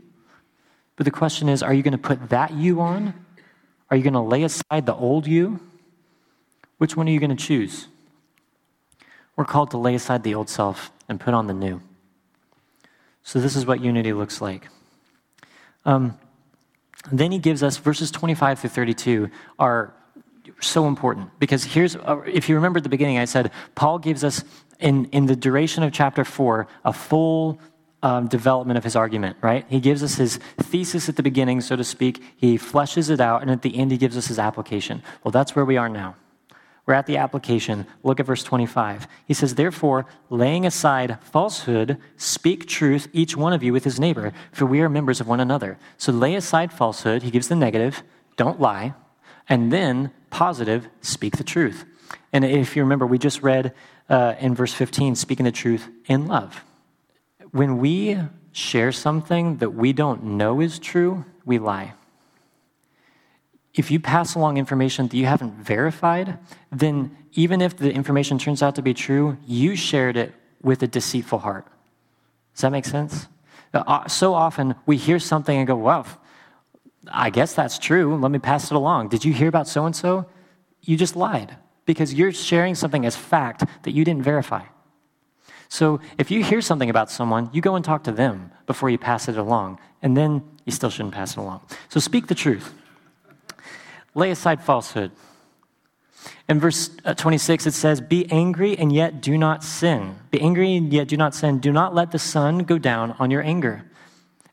But 0.95 1.05
the 1.05 1.11
question 1.11 1.47
is 1.47 1.61
are 1.61 1.73
you 1.73 1.83
going 1.83 1.91
to 1.91 1.97
put 1.97 2.29
that 2.29 2.53
you 2.53 2.81
on? 2.81 3.13
Are 3.89 3.95
you 3.95 4.03
going 4.03 4.13
to 4.13 4.19
lay 4.19 4.43
aside 4.43 4.85
the 4.85 4.95
old 4.95 5.27
you? 5.27 5.59
Which 6.77 6.97
one 6.97 7.07
are 7.07 7.11
you 7.11 7.19
going 7.19 7.35
to 7.35 7.35
choose? 7.35 7.87
We're 9.37 9.45
called 9.45 9.71
to 9.71 9.77
lay 9.77 9.95
aside 9.95 10.23
the 10.23 10.35
old 10.35 10.49
self 10.49 10.91
and 11.07 11.19
put 11.19 11.33
on 11.33 11.47
the 11.47 11.53
new. 11.53 11.81
So, 13.23 13.39
this 13.39 13.55
is 13.55 13.65
what 13.65 13.81
unity 13.81 14.13
looks 14.13 14.41
like. 14.41 14.67
Um, 15.85 16.17
then 17.11 17.31
he 17.31 17.39
gives 17.39 17.63
us 17.63 17.77
verses 17.77 18.11
25 18.11 18.59
through 18.59 18.69
32 18.69 19.29
are 19.59 19.93
so 20.59 20.87
important 20.87 21.29
because 21.39 21.63
here's, 21.63 21.95
uh, 21.95 22.21
if 22.25 22.49
you 22.49 22.55
remember 22.55 22.77
at 22.77 22.83
the 22.83 22.89
beginning, 22.89 23.17
I 23.17 23.25
said 23.25 23.51
Paul 23.75 23.99
gives 23.99 24.23
us 24.23 24.43
in, 24.79 25.05
in 25.05 25.25
the 25.25 25.35
duration 25.35 25.83
of 25.83 25.93
chapter 25.93 26.25
4 26.25 26.67
a 26.85 26.93
full 26.93 27.59
um, 28.03 28.27
development 28.27 28.77
of 28.77 28.83
his 28.83 28.95
argument, 28.95 29.37
right? 29.41 29.65
He 29.69 29.79
gives 29.79 30.03
us 30.03 30.15
his 30.15 30.37
thesis 30.57 31.09
at 31.09 31.15
the 31.15 31.23
beginning, 31.23 31.61
so 31.61 31.75
to 31.75 31.83
speak. 31.83 32.23
He 32.37 32.57
fleshes 32.57 33.09
it 33.09 33.19
out, 33.19 33.41
and 33.41 33.49
at 33.49 33.63
the 33.63 33.75
end, 33.75 33.91
he 33.91 33.97
gives 33.97 34.15
us 34.15 34.27
his 34.27 34.39
application. 34.39 35.01
Well, 35.23 35.31
that's 35.31 35.55
where 35.55 35.65
we 35.65 35.77
are 35.77 35.89
now. 35.89 36.15
We're 36.87 36.93
at 36.93 37.05
the 37.05 37.17
application. 37.17 37.85
Look 38.01 38.21
at 38.21 38.25
verse 38.25 38.43
25. 38.43 39.07
He 39.27 39.33
says, 39.33 39.55
Therefore, 39.55 40.05
laying 40.29 40.65
aside 40.65 41.19
falsehood, 41.21 41.97
speak 42.15 42.65
truth, 42.65 43.09
each 43.11 43.35
one 43.35 43.51
of 43.51 43.61
you 43.61 43.73
with 43.73 43.83
his 43.83 43.99
neighbor, 43.99 44.31
for 44.53 44.65
we 44.65 44.79
are 44.79 44.87
members 44.87 45.19
of 45.19 45.27
one 45.27 45.41
another. 45.41 45.77
So 45.97 46.13
lay 46.13 46.33
aside 46.33 46.71
falsehood. 46.71 47.23
He 47.23 47.29
gives 47.29 47.49
the 47.49 47.57
negative, 47.57 48.03
don't 48.37 48.61
lie. 48.61 48.93
And 49.49 49.71
then, 49.71 50.11
positive, 50.29 50.87
speak 51.01 51.35
the 51.35 51.43
truth. 51.43 51.83
And 52.31 52.45
if 52.45 52.77
you 52.77 52.83
remember, 52.83 53.05
we 53.05 53.17
just 53.17 53.43
read 53.43 53.73
uh, 54.09 54.35
in 54.39 54.55
verse 54.55 54.73
15, 54.73 55.15
speaking 55.15 55.43
the 55.43 55.51
truth 55.51 55.89
in 56.05 56.27
love. 56.27 56.63
When 57.51 57.79
we 57.79 58.17
share 58.53 58.93
something 58.93 59.57
that 59.57 59.71
we 59.71 59.91
don't 59.91 60.23
know 60.23 60.61
is 60.61 60.79
true, 60.79 61.25
we 61.45 61.59
lie 61.59 61.93
if 63.77 63.91
you 63.91 63.99
pass 63.99 64.35
along 64.35 64.57
information 64.57 65.07
that 65.07 65.15
you 65.15 65.25
haven't 65.25 65.53
verified, 65.53 66.39
then 66.71 67.15
even 67.33 67.61
if 67.61 67.77
the 67.77 67.91
information 67.93 68.39
turns 68.39 68.63
out 68.63 68.75
to 68.75 68.81
be 68.81 68.93
true, 68.93 69.37
you 69.45 69.75
shared 69.75 70.17
it 70.17 70.33
with 70.61 70.81
a 70.81 70.87
deceitful 70.87 71.39
heart. 71.39 71.65
Does 72.53 72.61
that 72.61 72.71
make 72.71 72.85
sense? 72.85 73.27
Uh, 73.73 74.07
so 74.07 74.33
often 74.33 74.73
we 74.87 74.97
hear 74.97 75.19
something 75.19 75.55
and 75.55 75.67
go, 75.67 75.75
well, 75.75 76.07
I 77.11 77.29
guess 77.29 77.53
that's 77.53 77.77
true. 77.77 78.17
Let 78.17 78.31
me 78.31 78.39
pass 78.39 78.71
it 78.71 78.75
along. 78.75 79.09
Did 79.09 79.23
you 79.23 79.31
hear 79.31 79.47
about 79.47 79.67
so 79.67 79.85
and 79.85 79.95
so? 79.95 80.25
You 80.81 80.97
just 80.97 81.15
lied 81.15 81.55
because 81.85 82.13
you're 82.13 82.31
sharing 82.31 82.73
something 82.73 83.05
as 83.05 83.15
fact 83.15 83.63
that 83.83 83.91
you 83.91 84.03
didn't 84.03 84.23
verify. 84.23 84.63
So 85.69 85.99
if 86.17 86.31
you 86.31 86.43
hear 86.43 86.61
something 86.61 86.89
about 86.89 87.11
someone, 87.11 87.49
you 87.53 87.61
go 87.61 87.75
and 87.75 87.85
talk 87.85 88.03
to 88.05 88.11
them 88.11 88.51
before 88.65 88.89
you 88.89 88.97
pass 88.97 89.27
it 89.27 89.37
along, 89.37 89.79
and 90.01 90.15
then 90.15 90.41
you 90.65 90.71
still 90.71 90.89
shouldn't 90.89 91.13
pass 91.13 91.31
it 91.33 91.39
along. 91.39 91.61
So 91.89 91.99
speak 91.99 92.27
the 92.27 92.35
truth. 92.35 92.73
Lay 94.17 94.31
aside 94.31 94.63
falsehood. 94.63 95.11
In 96.49 96.59
verse 96.59 96.89
uh, 97.05 97.13
26, 97.13 97.67
it 97.67 97.73
says, 97.73 98.01
Be 98.01 98.29
angry 98.31 98.75
and 98.75 98.91
yet 98.91 99.21
do 99.21 99.37
not 99.37 99.63
sin. 99.63 100.15
Be 100.31 100.41
angry 100.41 100.75
and 100.75 100.91
yet 100.91 101.07
do 101.07 101.17
not 101.17 101.35
sin. 101.35 101.59
Do 101.59 101.71
not 101.71 101.93
let 101.93 102.11
the 102.11 102.17
sun 102.17 102.59
go 102.59 102.79
down 102.79 103.11
on 103.19 103.29
your 103.29 103.43
anger. 103.43 103.85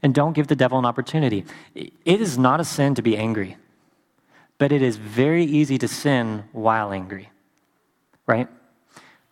And 0.02 0.14
don't 0.14 0.34
give 0.34 0.48
the 0.48 0.54
devil 0.54 0.78
an 0.78 0.84
opportunity. 0.84 1.46
It 1.74 2.20
is 2.20 2.36
not 2.36 2.60
a 2.60 2.64
sin 2.64 2.94
to 2.96 3.02
be 3.02 3.16
angry, 3.16 3.56
but 4.58 4.70
it 4.70 4.82
is 4.82 4.96
very 4.98 5.46
easy 5.46 5.78
to 5.78 5.88
sin 5.88 6.44
while 6.52 6.92
angry, 6.92 7.30
right? 8.26 8.48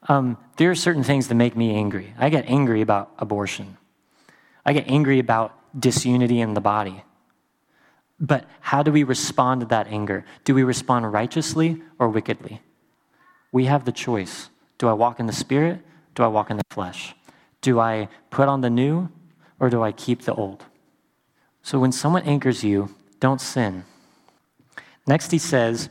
Um, 0.09 0.38
there 0.57 0.71
are 0.71 0.75
certain 0.75 1.05
things 1.05 1.29
that 1.29 1.35
make 1.35 1.55
me 1.55 1.75
angry. 1.75 2.14
I 2.16 2.31
get 2.31 2.47
angry 2.47 2.81
about 2.81 3.12
abortion, 3.18 3.77
I 4.64 4.73
get 4.73 4.88
angry 4.88 5.18
about 5.18 5.53
disunity 5.79 6.40
in 6.40 6.55
the 6.55 6.62
body. 6.62 7.05
But 8.23 8.49
how 8.61 8.85
do 8.85 8.93
we 8.93 9.03
respond 9.03 9.63
to 9.63 9.67
that 9.67 9.89
anger? 9.89 10.25
Do 10.45 10.55
we 10.55 10.63
respond 10.63 11.13
righteously 11.13 11.83
or 11.99 12.09
wickedly? 12.09 12.63
We 13.51 13.65
have 13.65 13.85
the 13.85 13.91
choice. 13.91 14.49
Do 14.79 14.87
I 14.89 14.93
walk 14.93 15.19
in 15.19 15.27
the 15.27 15.33
spirit? 15.33 15.81
Do 16.15 16.23
I 16.23 16.29
walk 16.29 16.49
in 16.49 16.57
the 16.57 16.65
flesh? 16.71 17.17
Do 17.61 17.81
I 17.81 18.09
put 18.31 18.49
on 18.49 18.61
the 18.61 18.71
new 18.71 19.11
or 19.59 19.69
do 19.69 19.83
I 19.83 19.91
keep 19.91 20.23
the 20.23 20.35
old? 20.35 20.65
So 21.63 21.81
when 21.81 21.91
someone 21.91 22.23
anchors 22.23 22.63
you, 22.63 22.95
don't 23.19 23.41
sin. 23.41 23.85
Next, 25.05 25.33
he 25.33 25.39
says, 25.39 25.89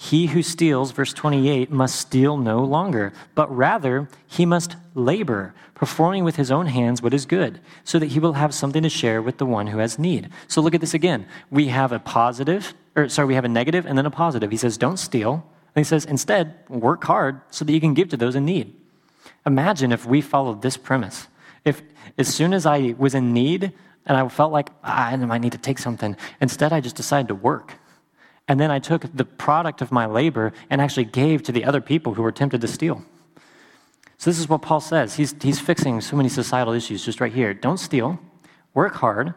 He 0.00 0.28
who 0.28 0.44
steals, 0.44 0.92
verse 0.92 1.12
28, 1.12 1.72
must 1.72 1.96
steal 1.96 2.36
no 2.36 2.62
longer, 2.62 3.12
but 3.34 3.54
rather 3.54 4.08
he 4.28 4.46
must 4.46 4.76
labor, 4.94 5.54
performing 5.74 6.22
with 6.22 6.36
his 6.36 6.52
own 6.52 6.66
hands 6.66 7.02
what 7.02 7.12
is 7.12 7.26
good, 7.26 7.58
so 7.82 7.98
that 7.98 8.12
he 8.12 8.20
will 8.20 8.34
have 8.34 8.54
something 8.54 8.84
to 8.84 8.88
share 8.88 9.20
with 9.20 9.38
the 9.38 9.44
one 9.44 9.66
who 9.66 9.78
has 9.78 9.98
need. 9.98 10.30
So 10.46 10.60
look 10.60 10.72
at 10.72 10.80
this 10.80 10.94
again. 10.94 11.26
We 11.50 11.66
have 11.66 11.90
a 11.90 11.98
positive, 11.98 12.74
or 12.94 13.08
sorry, 13.08 13.26
we 13.26 13.34
have 13.34 13.44
a 13.44 13.48
negative 13.48 13.86
and 13.86 13.98
then 13.98 14.06
a 14.06 14.10
positive. 14.10 14.52
He 14.52 14.56
says, 14.56 14.78
don't 14.78 14.98
steal. 14.98 15.44
And 15.74 15.84
he 15.84 15.88
says, 15.88 16.04
instead, 16.04 16.54
work 16.68 17.02
hard 17.02 17.40
so 17.50 17.64
that 17.64 17.72
you 17.72 17.80
can 17.80 17.94
give 17.94 18.08
to 18.10 18.16
those 18.16 18.36
in 18.36 18.44
need. 18.44 18.76
Imagine 19.44 19.90
if 19.90 20.06
we 20.06 20.20
followed 20.20 20.62
this 20.62 20.76
premise. 20.76 21.26
If 21.64 21.82
as 22.16 22.32
soon 22.32 22.54
as 22.54 22.66
I 22.66 22.94
was 22.96 23.16
in 23.16 23.32
need 23.32 23.72
and 24.06 24.16
I 24.16 24.28
felt 24.28 24.52
like 24.52 24.70
ah, 24.84 25.08
I 25.08 25.16
might 25.16 25.40
need 25.40 25.52
to 25.52 25.58
take 25.58 25.80
something, 25.80 26.16
instead 26.40 26.72
I 26.72 26.80
just 26.80 26.94
decided 26.94 27.26
to 27.28 27.34
work. 27.34 27.74
And 28.48 28.58
then 28.58 28.70
I 28.70 28.78
took 28.78 29.04
the 29.14 29.26
product 29.26 29.82
of 29.82 29.92
my 29.92 30.06
labor 30.06 30.52
and 30.70 30.80
actually 30.80 31.04
gave 31.04 31.42
to 31.44 31.52
the 31.52 31.64
other 31.64 31.82
people 31.82 32.14
who 32.14 32.22
were 32.22 32.32
tempted 32.32 32.62
to 32.62 32.68
steal. 32.68 33.04
So, 34.16 34.30
this 34.30 34.40
is 34.40 34.48
what 34.48 34.62
Paul 34.62 34.80
says. 34.80 35.14
He's, 35.14 35.34
he's 35.40 35.60
fixing 35.60 36.00
so 36.00 36.16
many 36.16 36.28
societal 36.28 36.72
issues 36.72 37.04
just 37.04 37.20
right 37.20 37.32
here. 37.32 37.54
Don't 37.54 37.78
steal, 37.78 38.18
work 38.74 38.94
hard, 38.94 39.34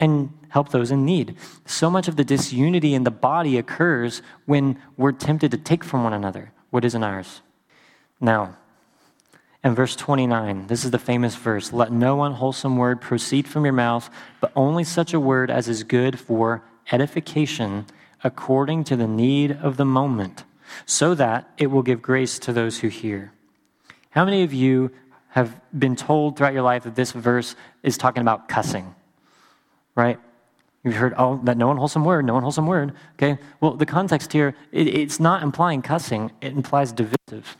and 0.00 0.32
help 0.50 0.70
those 0.70 0.90
in 0.90 1.04
need. 1.04 1.36
So 1.64 1.88
much 1.88 2.08
of 2.08 2.16
the 2.16 2.24
disunity 2.24 2.94
in 2.94 3.04
the 3.04 3.10
body 3.10 3.58
occurs 3.58 4.22
when 4.46 4.80
we're 4.96 5.12
tempted 5.12 5.50
to 5.52 5.56
take 5.56 5.82
from 5.82 6.04
one 6.04 6.12
another 6.12 6.52
what 6.70 6.84
isn't 6.84 7.02
ours. 7.02 7.40
Now, 8.20 8.56
in 9.64 9.74
verse 9.74 9.96
29, 9.96 10.66
this 10.66 10.84
is 10.84 10.90
the 10.90 10.98
famous 10.98 11.34
verse 11.34 11.72
Let 11.72 11.90
no 11.90 12.22
unwholesome 12.22 12.76
word 12.76 13.00
proceed 13.00 13.48
from 13.48 13.64
your 13.64 13.74
mouth, 13.74 14.10
but 14.40 14.52
only 14.54 14.84
such 14.84 15.14
a 15.14 15.20
word 15.20 15.50
as 15.50 15.68
is 15.68 15.82
good 15.82 16.18
for 16.18 16.62
edification 16.92 17.86
according 18.24 18.84
to 18.84 18.96
the 18.96 19.06
need 19.06 19.52
of 19.52 19.76
the 19.76 19.84
moment, 19.84 20.44
so 20.86 21.14
that 21.14 21.48
it 21.56 21.68
will 21.68 21.82
give 21.82 22.02
grace 22.02 22.38
to 22.40 22.52
those 22.52 22.78
who 22.78 22.88
hear. 22.88 23.32
How 24.10 24.24
many 24.24 24.42
of 24.42 24.52
you 24.52 24.90
have 25.30 25.60
been 25.78 25.96
told 25.96 26.36
throughout 26.36 26.54
your 26.54 26.62
life 26.62 26.84
that 26.84 26.96
this 26.96 27.12
verse 27.12 27.54
is 27.82 27.96
talking 27.96 28.20
about 28.20 28.48
cussing? 28.48 28.94
Right? 29.94 30.18
You've 30.84 30.94
heard, 30.94 31.14
oh, 31.18 31.40
that 31.44 31.56
no 31.56 31.70
unwholesome 31.70 32.04
word, 32.04 32.24
no 32.24 32.36
unwholesome 32.36 32.66
word. 32.66 32.94
Okay? 33.14 33.38
Well, 33.60 33.74
the 33.74 33.86
context 33.86 34.32
here, 34.32 34.54
it, 34.72 34.86
it's 34.88 35.20
not 35.20 35.42
implying 35.42 35.82
cussing, 35.82 36.32
it 36.40 36.52
implies 36.52 36.92
divisive. 36.92 37.56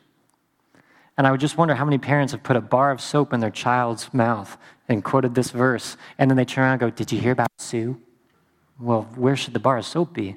And 1.16 1.27
I 1.27 1.33
would 1.33 1.40
just 1.40 1.59
wonder 1.59 1.75
how 1.75 1.85
many 1.85 1.99
parents 1.99 2.33
have 2.33 2.44
put 2.44 2.57
a 2.57 2.61
bar 2.61 2.92
of 2.92 3.01
soap 3.01 3.33
in 3.33 3.40
their 3.40 3.51
child's 3.51 4.14
mouth 4.14 4.57
and 4.88 5.03
quoted 5.03 5.35
this 5.35 5.51
verse, 5.51 5.97
and 6.16 6.31
then 6.31 6.37
they 6.37 6.44
turn 6.44 6.64
around 6.64 6.73
and 6.75 6.81
go, 6.81 6.90
Did 6.90 7.12
you 7.12 7.21
hear 7.21 7.33
about 7.33 7.49
Sue? 7.59 8.01
Well, 8.79 9.03
where 9.16 9.37
should 9.37 9.53
the 9.53 9.59
bar 9.59 9.79
of 9.79 9.85
soap 9.85 10.14
be? 10.14 10.37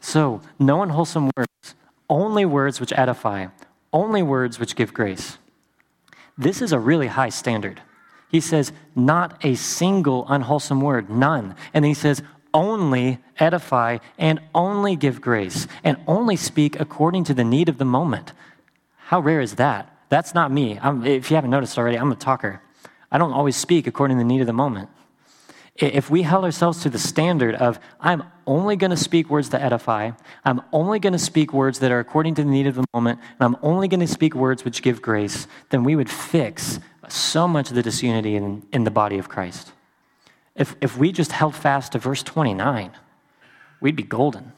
So, 0.00 0.40
no 0.58 0.82
unwholesome 0.82 1.30
words, 1.36 1.74
only 2.08 2.44
words 2.44 2.80
which 2.80 2.92
edify, 2.96 3.48
only 3.92 4.22
words 4.22 4.58
which 4.58 4.74
give 4.74 4.94
grace. 4.94 5.38
This 6.36 6.62
is 6.62 6.72
a 6.72 6.78
really 6.78 7.08
high 7.08 7.28
standard. 7.28 7.82
He 8.30 8.40
says, 8.40 8.72
not 8.96 9.44
a 9.44 9.54
single 9.56 10.24
unwholesome 10.28 10.80
word, 10.80 11.10
none. 11.10 11.54
And 11.74 11.84
he 11.84 11.94
says, 11.94 12.22
only 12.54 13.18
edify 13.38 13.98
and 14.18 14.40
only 14.54 14.96
give 14.96 15.20
grace 15.20 15.66
and 15.84 15.98
only 16.06 16.36
speak 16.36 16.80
according 16.80 17.24
to 17.24 17.34
the 17.34 17.44
need 17.44 17.68
of 17.68 17.78
the 17.78 17.84
moment. 17.84 18.32
How 18.96 19.20
rare 19.20 19.40
is 19.40 19.56
that? 19.56 19.94
That's 20.08 20.34
not 20.34 20.50
me. 20.50 20.78
I'm, 20.80 21.04
if 21.04 21.30
you 21.30 21.36
haven't 21.36 21.50
noticed 21.50 21.76
already, 21.78 21.98
I'm 21.98 22.10
a 22.10 22.16
talker. 22.16 22.62
I 23.12 23.18
don't 23.18 23.32
always 23.32 23.56
speak 23.56 23.86
according 23.86 24.16
to 24.16 24.22
the 24.22 24.28
need 24.28 24.40
of 24.40 24.46
the 24.46 24.52
moment 24.52 24.88
if 25.88 26.10
we 26.10 26.22
held 26.22 26.44
ourselves 26.44 26.82
to 26.82 26.90
the 26.90 26.98
standard 26.98 27.54
of, 27.54 27.80
I'm 28.00 28.22
only 28.46 28.76
going 28.76 28.90
to 28.90 28.96
speak 28.96 29.30
words 29.30 29.50
that 29.50 29.62
edify, 29.62 30.10
I'm 30.44 30.60
only 30.72 30.98
going 30.98 31.14
to 31.14 31.18
speak 31.18 31.52
words 31.52 31.78
that 31.78 31.90
are 31.90 32.00
according 32.00 32.34
to 32.36 32.42
the 32.42 32.50
need 32.50 32.66
of 32.66 32.74
the 32.74 32.84
moment, 32.92 33.20
and 33.38 33.40
I'm 33.40 33.56
only 33.62 33.88
going 33.88 34.00
to 34.00 34.06
speak 34.06 34.34
words 34.34 34.64
which 34.64 34.82
give 34.82 35.00
grace, 35.00 35.46
then 35.70 35.84
we 35.84 35.96
would 35.96 36.10
fix 36.10 36.80
so 37.08 37.48
much 37.48 37.70
of 37.70 37.76
the 37.76 37.82
disunity 37.82 38.36
in, 38.36 38.66
in 38.72 38.84
the 38.84 38.90
body 38.90 39.18
of 39.18 39.28
Christ. 39.28 39.72
If, 40.54 40.76
if 40.80 40.98
we 40.98 41.12
just 41.12 41.32
held 41.32 41.54
fast 41.54 41.92
to 41.92 41.98
verse 41.98 42.22
29, 42.22 42.92
we'd 43.80 43.96
be 43.96 44.02
golden. 44.02 44.52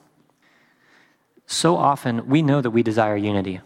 So 1.47 1.77
often, 1.77 2.27
we 2.27 2.43
know 2.43 2.61
that 2.61 2.71
we 2.71 2.83
desire 2.83 3.17
unity. 3.17 3.61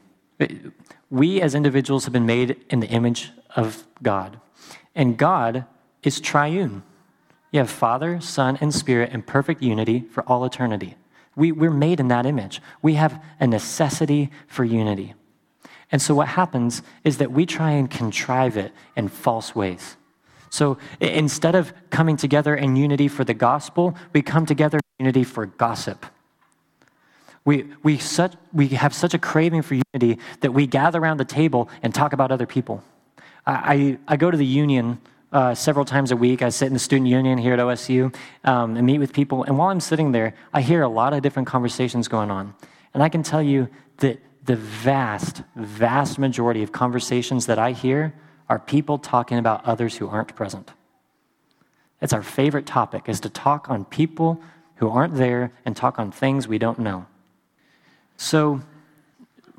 We 1.09 1.41
as 1.41 1.55
individuals 1.55 2.05
have 2.05 2.13
been 2.13 2.27
made 2.27 2.57
in 2.69 2.81
the 2.81 2.89
image 2.89 3.31
of 3.55 3.87
God, 4.03 4.41
and 4.95 5.17
God 5.17 5.65
is 6.03 6.21
triune. 6.21 6.83
You 7.57 7.61
have 7.61 7.71
Father, 7.71 8.21
Son, 8.21 8.59
and 8.61 8.75
Spirit 8.75 9.15
in 9.15 9.23
perfect 9.23 9.63
unity 9.63 10.05
for 10.11 10.23
all 10.25 10.45
eternity. 10.45 10.95
We, 11.35 11.53
we're 11.53 11.71
made 11.71 12.01
in 12.01 12.09
that 12.09 12.27
image. 12.27 12.61
We 12.83 12.97
have 12.97 13.25
a 13.41 13.47
necessity 13.47 14.31
for 14.47 14.63
unity. 14.63 15.15
And 15.91 16.03
so 16.03 16.15
what 16.15 16.29
happens 16.29 16.83
is 17.03 17.17
that 17.17 17.33
we 17.33 17.47
try 17.47 17.71
and 17.71 17.91
contrive 17.91 18.59
it 18.59 18.75
in 18.95 19.09
false 19.09 19.55
ways. 19.55 19.97
So 20.51 20.77
instead 21.01 21.55
of 21.55 21.73
coming 21.89 22.19
together 22.19 22.55
in 22.55 22.77
unity 22.77 23.09
for 23.09 23.25
the 23.25 23.33
gospel, 23.33 23.97
we 24.13 24.21
come 24.21 24.45
together 24.45 24.79
in 24.99 25.07
unity 25.07 25.25
for 25.25 25.47
gossip. 25.47 26.05
We, 27.47 27.73
we, 27.83 27.97
such, 27.97 28.35
we 28.53 28.69
have 28.69 28.93
such 28.93 29.15
a 29.15 29.19
craving 29.19 29.63
for 29.63 29.81
unity 29.95 30.21
that 30.41 30.53
we 30.53 30.67
gather 30.67 31.01
around 31.01 31.17
the 31.17 31.25
table 31.25 31.71
and 31.83 31.95
talk 31.95 32.13
about 32.13 32.31
other 32.31 32.45
people. 32.45 32.85
I, 33.47 33.97
I, 34.07 34.13
I 34.13 34.17
go 34.19 34.31
to 34.31 34.37
the 34.37 34.45
union 34.45 35.01
uh, 35.37 35.55
several 35.55 35.85
times 35.85 36.13
a 36.13 36.17
week. 36.17 36.41
I 36.41 36.49
sit 36.49 36.65
in 36.69 36.73
the 36.73 36.79
student 36.79 37.11
union 37.11 37.37
here 37.37 37.53
at 37.53 37.59
OSU 37.59 38.15
um, 38.45 38.75
and 38.75 38.87
meet 38.87 38.97
with 38.97 39.13
people. 39.13 39.45
And 39.45 39.59
while 39.59 39.69
I'm 39.69 39.81
sitting 39.81 40.13
there, 40.13 40.35
I 40.55 40.63
hear 40.63 40.81
a 40.81 40.89
lot 40.89 41.13
of 41.13 41.21
different 41.21 41.47
conversations 41.47 42.09
going 42.09 42.31
on. 42.31 42.55
And 42.95 43.03
I 43.03 43.11
can 43.11 43.23
tell 43.23 43.43
you 43.43 43.69
that 43.99 44.19
the 44.47 44.57
vast, 44.57 45.43
vast 45.55 46.19
majority 46.19 46.63
of 46.63 46.73
conversations 46.73 47.45
that 47.47 47.59
I 47.59 47.73
hear 47.73 48.15
are 48.49 48.59
people 48.59 48.97
talking 48.97 49.37
about 49.37 49.63
others 49.67 49.99
who 49.99 50.09
aren't 50.09 50.35
present. 50.35 50.73
It's 52.01 52.15
our 52.15 52.23
favorite 52.23 52.65
topic 52.65 53.07
is 53.07 53.21
to 53.21 53.29
talk 53.29 53.69
on 53.69 53.85
people 53.85 54.41
who 54.77 54.89
aren't 54.89 55.17
there 55.17 55.53
and 55.67 55.77
talk 55.77 55.99
on 55.99 56.13
things 56.13 56.49
we 56.49 56.57
don't 56.57 56.79
know. 56.79 57.05
So 58.17 58.63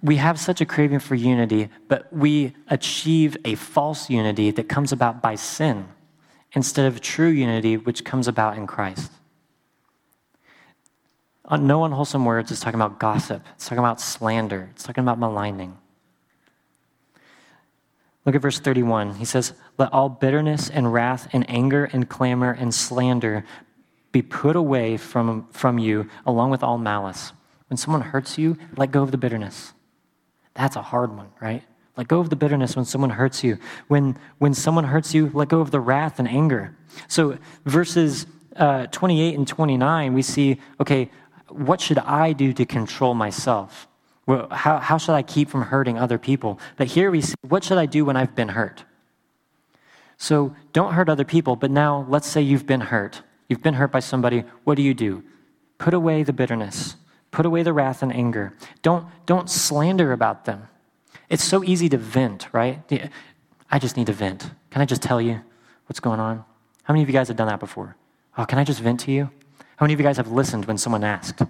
we 0.02 0.18
have 0.18 0.40
such 0.40 0.62
a 0.62 0.66
craving 0.66 1.00
for 1.00 1.16
unity, 1.16 1.70
but 1.88 2.12
we 2.14 2.54
achieve 2.68 3.38
a 3.46 3.56
false 3.56 4.10
unity 4.10 4.52
that 4.52 4.70
comes 4.70 4.92
about 4.92 5.22
by 5.22 5.36
sin 5.36 5.88
instead 6.54 6.86
of 6.86 7.02
true 7.02 7.30
unity 7.30 7.78
which 7.78 8.06
comes 8.06 8.28
about 8.28 8.58
in 8.58 8.68
Christ. 8.68 9.12
Uh, 11.46 11.58
no 11.58 11.86
unwholesome 11.86 12.26
words 12.26 12.52
is 12.52 12.60
talking 12.60 12.80
about 12.80 13.00
gossip, 13.00 13.42
it's 13.56 13.66
talking 13.66 13.80
about 13.80 14.02
slander, 14.02 14.70
it's 14.74 14.84
talking 14.84 15.04
about 15.04 15.18
maligning. 15.18 15.78
Look 18.26 18.36
at 18.36 18.42
verse 18.42 18.60
31. 18.60 19.16
He 19.16 19.26
says, 19.26 19.54
Let 19.78 19.94
all 19.94 20.10
bitterness 20.10 20.70
and 20.70 20.92
wrath 20.92 21.30
and 21.32 21.50
anger 21.50 21.86
and 21.86 22.10
clamor 22.10 22.52
and 22.52 22.76
slander 22.76 23.46
be 24.12 24.22
put 24.22 24.58
away 24.58 24.98
from, 24.98 25.48
from 25.52 25.80
you, 25.80 26.10
along 26.26 26.52
with 26.52 26.62
all 26.62 26.78
malice. 26.78 27.32
When 27.70 27.78
someone 27.78 28.02
hurts 28.02 28.38
you, 28.38 28.58
let 28.76 28.92
go 28.92 29.02
of 29.02 29.12
the 29.12 29.18
bitterness. 29.18 29.74
That's 30.58 30.76
a 30.76 30.82
hard 30.82 31.16
one, 31.16 31.30
right? 31.40 31.64
Let 31.96 32.08
go 32.08 32.20
of 32.20 32.30
the 32.30 32.36
bitterness 32.36 32.76
when 32.76 32.86
someone 32.86 33.12
hurts 33.12 33.44
you. 33.44 33.58
When, 33.88 34.18
when 34.40 34.54
someone 34.54 34.84
hurts 34.84 35.14
you, 35.14 35.32
let 35.34 35.50
go 35.50 35.62
of 35.62 35.72
the 35.72 35.80
wrath 35.80 36.20
and 36.20 36.28
anger. 36.28 36.76
So, 37.08 37.38
verses 37.66 38.26
uh, 38.56 38.88
28 38.88 39.38
and 39.38 39.48
29, 39.48 40.14
we 40.14 40.22
see 40.22 40.60
okay, 40.80 41.10
what 41.50 41.80
should 41.80 42.00
I 42.00 42.34
do 42.34 42.54
to 42.54 42.66
control 42.66 43.14
myself? 43.14 43.88
Well, 44.26 44.50
how, 44.50 44.80
how 44.80 44.98
should 44.98 45.14
I 45.14 45.22
keep 45.22 45.50
from 45.50 45.62
hurting 45.62 45.98
other 45.98 46.18
people? 46.18 46.60
But 46.76 46.88
here 46.88 47.10
we 47.10 47.22
see, 47.22 47.36
what 47.48 47.64
should 47.64 47.78
I 47.78 47.86
do 47.86 48.04
when 48.04 48.18
I've 48.18 48.36
been 48.36 48.50
hurt? 48.50 48.84
So 50.18 50.56
don't 50.74 50.94
hurt 50.94 51.08
other 51.08 51.24
people, 51.24 51.56
but 51.56 51.72
now 51.72 52.06
let's 52.10 52.28
say 52.28 52.42
you've 52.42 52.66
been 52.66 52.82
hurt. 52.82 53.22
You've 53.48 53.62
been 53.62 53.76
hurt 53.76 53.92
by 53.92 54.02
somebody. 54.02 54.44
What 54.66 54.76
do 54.76 54.82
you 54.82 54.94
do? 54.94 55.24
Put 55.78 55.94
away 55.94 56.24
the 56.24 56.34
bitterness, 56.34 56.96
put 57.38 57.46
away 57.46 57.62
the 57.62 57.72
wrath 57.72 58.02
and 58.02 58.12
anger. 58.12 58.52
Don't, 58.82 59.06
don't 59.28 59.48
slander 59.48 60.12
about 60.12 60.46
them. 60.46 60.68
It's 61.30 61.44
so 61.44 61.64
easy 61.64 61.88
to 61.90 61.96
vent, 61.96 62.48
right? 62.52 62.82
I 63.70 63.78
just 63.78 63.96
need 63.96 64.08
to 64.08 64.14
vent. 64.14 64.50
Can 64.72 64.82
I 64.82 64.86
just 64.86 65.04
tell 65.04 65.22
you 65.22 65.40
what's 65.86 66.00
going 66.00 66.20
on? 66.20 66.44
How 66.82 66.96
many 66.96 67.04
of 67.04 67.10
you 67.10 67.14
guys 67.14 67.28
have 67.28 67.38
done 67.38 67.46
that 67.46 67.60
before? 67.60 67.96
Oh, 68.40 68.46
can 68.46 68.58
I 68.58 68.64
just 68.64 68.80
vent 68.80 69.02
to 69.02 69.12
you? 69.12 69.30
How 69.76 69.84
many 69.84 69.94
of 69.94 70.00
you 70.00 70.04
guys 70.04 70.18
have 70.18 70.32
listened 70.32 70.66
when 70.66 70.80
someone 70.80 71.04
asked? 71.04 71.44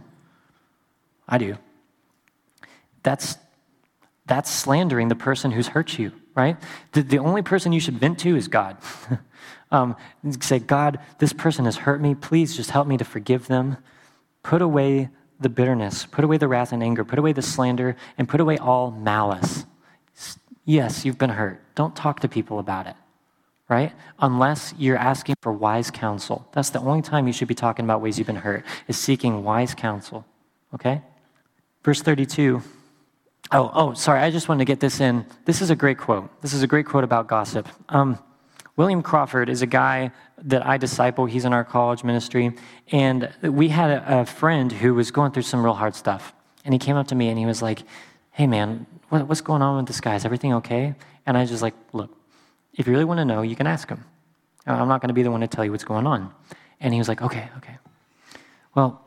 I 1.30 1.38
do. 1.38 1.56
That's, 3.04 3.38
that's 4.26 4.52
slandering 4.52 5.08
the 5.08 5.15
person 5.15 5.52
who's 5.52 5.69
hurt 5.69 5.97
you, 5.97 6.12
right? 6.36 6.58
The, 6.91 7.02
the 7.02 7.19
only 7.19 7.43
person 7.43 7.71
you 7.71 7.80
should 7.80 7.97
vent 7.97 8.19
to 8.19 8.36
is 8.36 8.50
God. 8.50 8.76
um, 9.71 9.95
say, 10.41 10.60
God, 10.60 11.00
this 11.19 11.32
person 11.32 11.63
has 11.63 11.78
hurt 11.78 12.02
me. 12.02 12.13
Please 12.13 12.58
just 12.58 12.71
help 12.71 12.89
me 12.89 12.97
to 12.97 13.06
forgive 13.06 13.47
them. 13.47 13.78
Put 14.43 14.62
away 14.62 15.12
the 15.39 15.50
bitterness, 15.50 16.06
put 16.06 16.23
away 16.23 16.38
the 16.38 16.47
wrath 16.47 16.71
and 16.71 16.82
anger, 16.82 17.04
put 17.04 17.19
away 17.19 17.34
the 17.34 17.41
slander, 17.41 17.95
and 18.17 18.28
put 18.28 18.41
away 18.41 18.58
all 18.58 18.91
malice. 18.91 19.65
Yes, 20.65 21.06
you've 21.06 21.17
been 21.17 21.30
hurt. 21.30 21.62
Don't 21.76 21.95
talk 21.95 22.19
to 22.21 22.28
people 22.28 22.60
about 22.60 22.88
it, 22.88 22.95
right? 23.69 23.93
Unless 24.19 24.73
you're 24.78 24.97
asking 24.97 25.36
for 25.41 25.54
wise 25.54 25.91
counsel. 25.91 26.47
That's 26.52 26.71
the 26.71 26.80
only 26.80 27.02
time 27.02 27.28
you 27.28 27.34
should 27.34 27.47
be 27.47 27.56
talking 27.56 27.86
about 27.86 28.02
ways 28.02 28.17
you've 28.17 28.28
been 28.28 28.36
hurt, 28.36 28.65
is 28.88 28.97
seeking 28.97 29.43
wise 29.43 29.73
counsel, 29.73 30.26
okay? 30.73 31.02
Verse 31.84 32.02
32. 32.02 32.62
Oh, 33.52 33.71
oh, 33.73 33.93
sorry, 33.93 34.19
I 34.19 34.30
just 34.30 34.50
wanted 34.50 34.60
to 34.60 34.65
get 34.65 34.82
this 34.82 35.00
in. 35.00 35.26
This 35.45 35.62
is 35.62 35.69
a 35.69 35.76
great 35.76 35.97
quote. 35.97 36.30
This 36.41 36.54
is 36.54 36.63
a 36.63 36.67
great 36.67 36.86
quote 36.86 37.06
about 37.06 37.28
gossip. 37.28 37.69
Um, 37.88 38.19
William 38.78 39.02
Crawford 39.02 39.50
is 39.50 39.63
a 39.63 39.66
guy 39.66 40.12
that 40.44 40.66
I 40.66 40.78
disciple. 40.78 41.26
He's 41.26 41.46
in 41.46 41.52
our 41.52 41.66
college 41.66 42.04
ministry. 42.04 42.56
And 42.92 43.34
we 43.42 43.70
had 43.70 44.04
a, 44.06 44.26
friend 44.26 44.72
who 44.72 44.94
was 44.94 45.10
going 45.10 45.32
through 45.32 45.44
some 45.44 45.63
real 45.66 45.74
hard 45.74 45.96
stuff. 45.96 46.32
And 46.63 46.74
he 46.74 46.78
came 46.80 46.96
up 46.96 47.08
to 47.08 47.16
me 47.16 47.30
and 47.30 47.40
he 47.40 47.46
was 47.46 47.62
like, 47.62 47.82
Hey, 48.32 48.46
man, 48.46 48.86
what, 49.10 49.28
what's 49.28 49.42
going 49.42 49.63
on 49.63 49.78
with 49.78 49.88
this 49.88 50.00
guy? 50.00 50.16
Is 50.16 50.26
everything 50.26 50.54
okay? 50.54 50.94
And 51.26 51.36
I 51.36 51.42
was 51.42 51.50
just 51.50 51.63
like, 51.63 51.74
Look, 51.92 52.16
if 52.74 52.86
you 52.86 52.94
really 52.94 53.06
want 53.06 53.18
to 53.18 53.26
know, 53.26 53.42
you 53.42 53.56
can 53.56 53.66
ask 53.66 53.90
him. 53.90 54.06
Uh, 54.68 54.74
I'm 54.74 54.88
not 54.88 55.02
going 55.02 55.08
to 55.10 55.13
be 55.13 55.24
the 55.24 55.32
one 55.32 55.42
to 55.42 55.48
tell 55.48 55.66
you 55.66 55.72
what's 55.72 55.84
going 55.84 56.06
on. 56.06 56.32
And 56.80 56.94
he 56.94 57.00
was 57.00 57.08
like, 57.08 57.24
Okay, 57.24 57.50
okay. 57.58 57.78
Well, 58.76 59.04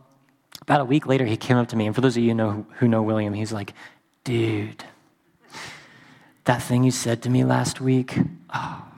about 0.63 0.81
a 0.81 0.85
week 0.85 1.07
later, 1.07 1.25
he 1.25 1.37
came 1.37 1.57
up 1.57 1.69
to 1.69 1.77
me. 1.77 1.87
And 1.87 1.95
for 1.95 2.01
those 2.01 2.17
of 2.17 2.25
you 2.25 2.35
know, 2.35 2.67
who 2.79 2.89
know 2.89 3.03
William, 3.03 3.35
he's 3.35 3.53
like, 3.53 3.73
Dude, 4.25 4.83
that 6.45 6.61
thing 6.61 6.83
you 6.83 6.91
said 6.91 7.23
to 7.23 7.31
me 7.31 7.45
last 7.45 7.81
week, 7.81 8.19
oh, 8.53 8.90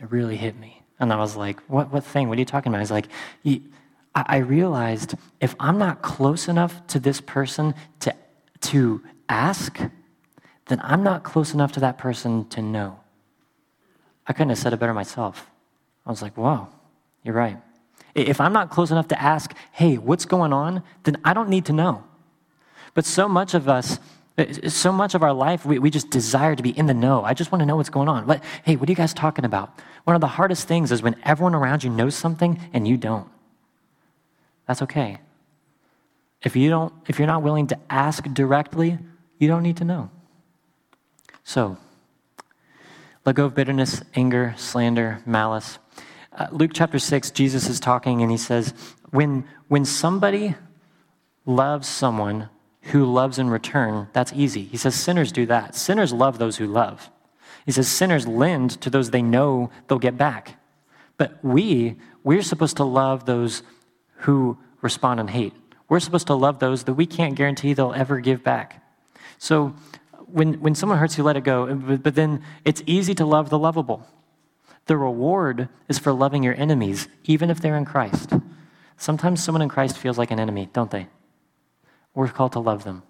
it 0.00 0.10
really 0.10 0.36
hit 0.36 0.58
me. 0.58 0.82
And 0.98 1.12
I 1.12 1.16
was 1.16 1.36
like, 1.36 1.60
what, 1.68 1.92
what 1.92 2.04
thing? 2.04 2.28
What 2.28 2.36
are 2.36 2.40
you 2.40 2.44
talking 2.44 2.72
about? 2.72 2.80
He's 2.80 2.90
like, 2.90 3.08
I 4.14 4.38
realized 4.38 5.14
if 5.40 5.54
I'm 5.60 5.78
not 5.78 6.02
close 6.02 6.48
enough 6.48 6.86
to 6.88 6.98
this 6.98 7.20
person 7.20 7.74
to, 8.00 8.14
to 8.62 9.02
ask, 9.28 9.78
then 10.66 10.80
I'm 10.82 11.02
not 11.02 11.22
close 11.22 11.54
enough 11.54 11.72
to 11.72 11.80
that 11.80 11.96
person 11.96 12.48
to 12.48 12.60
know. 12.60 13.00
I 14.26 14.32
couldn't 14.32 14.50
have 14.50 14.58
said 14.58 14.72
it 14.72 14.78
better 14.78 14.94
myself. 14.94 15.48
I 16.04 16.10
was 16.10 16.22
like, 16.22 16.36
whoa, 16.36 16.68
you're 17.22 17.34
right. 17.34 17.58
If 18.14 18.40
I'm 18.40 18.52
not 18.52 18.70
close 18.70 18.90
enough 18.90 19.08
to 19.08 19.22
ask, 19.22 19.54
hey, 19.72 19.96
what's 19.96 20.24
going 20.24 20.52
on, 20.52 20.82
then 21.04 21.16
I 21.24 21.32
don't 21.32 21.48
need 21.48 21.64
to 21.66 21.72
know. 21.72 22.04
But 22.94 23.04
so 23.04 23.28
much 23.28 23.54
of 23.54 23.68
us, 23.68 24.00
so 24.68 24.92
much 24.92 25.14
of 25.14 25.22
our 25.22 25.32
life, 25.32 25.64
we, 25.64 25.78
we 25.78 25.90
just 25.90 26.10
desire 26.10 26.54
to 26.54 26.62
be 26.62 26.70
in 26.70 26.86
the 26.86 26.94
know. 26.94 27.24
I 27.24 27.34
just 27.34 27.52
want 27.52 27.60
to 27.60 27.66
know 27.66 27.76
what's 27.76 27.90
going 27.90 28.08
on. 28.08 28.26
What, 28.26 28.42
hey, 28.64 28.76
what 28.76 28.88
are 28.88 28.92
you 28.92 28.96
guys 28.96 29.12
talking 29.12 29.44
about? 29.44 29.78
One 30.04 30.14
of 30.14 30.20
the 30.20 30.28
hardest 30.28 30.68
things 30.68 30.92
is 30.92 31.02
when 31.02 31.16
everyone 31.24 31.54
around 31.54 31.84
you 31.84 31.90
knows 31.90 32.14
something 32.14 32.60
and 32.72 32.86
you 32.86 32.96
don't. 32.96 33.28
That's 34.66 34.82
okay. 34.82 35.18
If 36.42 36.56
you 36.56 36.70
don't, 36.70 36.92
if 37.06 37.18
you're 37.18 37.26
not 37.26 37.42
willing 37.42 37.66
to 37.68 37.78
ask 37.90 38.24
directly, 38.24 38.98
you 39.38 39.48
don't 39.48 39.62
need 39.62 39.78
to 39.78 39.84
know. 39.84 40.10
So, 41.42 41.76
let 43.24 43.34
go 43.34 43.46
of 43.46 43.54
bitterness, 43.54 44.02
anger, 44.14 44.54
slander, 44.56 45.22
malice. 45.26 45.78
Uh, 46.32 46.46
Luke 46.52 46.70
chapter 46.72 46.98
6, 46.98 47.30
Jesus 47.32 47.68
is 47.68 47.80
talking 47.80 48.22
and 48.22 48.30
he 48.30 48.36
says, 48.36 48.72
when, 49.10 49.46
when 49.68 49.84
somebody 49.84 50.54
loves 51.44 51.88
someone 51.88 52.48
who 52.82 53.04
loves 53.04 53.38
in 53.38 53.50
return, 53.50 54.08
that's 54.12 54.32
easy. 54.32 54.64
He 54.64 54.76
says 54.76 54.94
sinners 54.94 55.32
do 55.32 55.46
that. 55.46 55.74
Sinners 55.74 56.12
love 56.12 56.38
those 56.38 56.56
who 56.56 56.66
love. 56.66 57.10
He 57.66 57.72
says 57.72 57.88
sinners 57.88 58.26
lend 58.26 58.80
to 58.80 58.90
those 58.90 59.10
they 59.10 59.22
know 59.22 59.70
they'll 59.86 59.98
get 59.98 60.16
back. 60.16 60.56
But 61.16 61.44
we, 61.44 61.96
we're 62.24 62.42
supposed 62.42 62.78
to 62.78 62.84
love 62.84 63.26
those 63.26 63.62
who 64.20 64.58
respond 64.80 65.20
in 65.20 65.28
hate. 65.28 65.52
We're 65.88 66.00
supposed 66.00 66.28
to 66.28 66.34
love 66.34 66.58
those 66.58 66.84
that 66.84 66.94
we 66.94 67.04
can't 67.04 67.34
guarantee 67.34 67.74
they'll 67.74 67.92
ever 67.92 68.20
give 68.20 68.42
back. 68.42 68.82
So 69.38 69.74
when, 70.26 70.54
when 70.60 70.74
someone 70.74 70.98
hurts 70.98 71.18
you, 71.18 71.24
let 71.24 71.36
it 71.36 71.44
go. 71.44 71.74
But 71.74 72.14
then 72.14 72.42
it's 72.64 72.82
easy 72.86 73.14
to 73.16 73.26
love 73.26 73.50
the 73.50 73.58
lovable. 73.58 74.06
The 74.86 74.96
reward 74.96 75.68
is 75.88 75.98
for 75.98 76.12
loving 76.12 76.42
your 76.42 76.54
enemies, 76.54 77.08
even 77.24 77.50
if 77.50 77.60
they're 77.60 77.76
in 77.76 77.84
Christ. 77.84 78.32
Sometimes 78.96 79.42
someone 79.42 79.62
in 79.62 79.68
Christ 79.68 79.98
feels 79.98 80.18
like 80.18 80.30
an 80.30 80.40
enemy, 80.40 80.68
don't 80.72 80.90
they? 80.90 81.08
We're 82.14 82.28
called 82.28 82.52
to 82.52 82.60
love 82.60 82.84
them. 82.84 83.02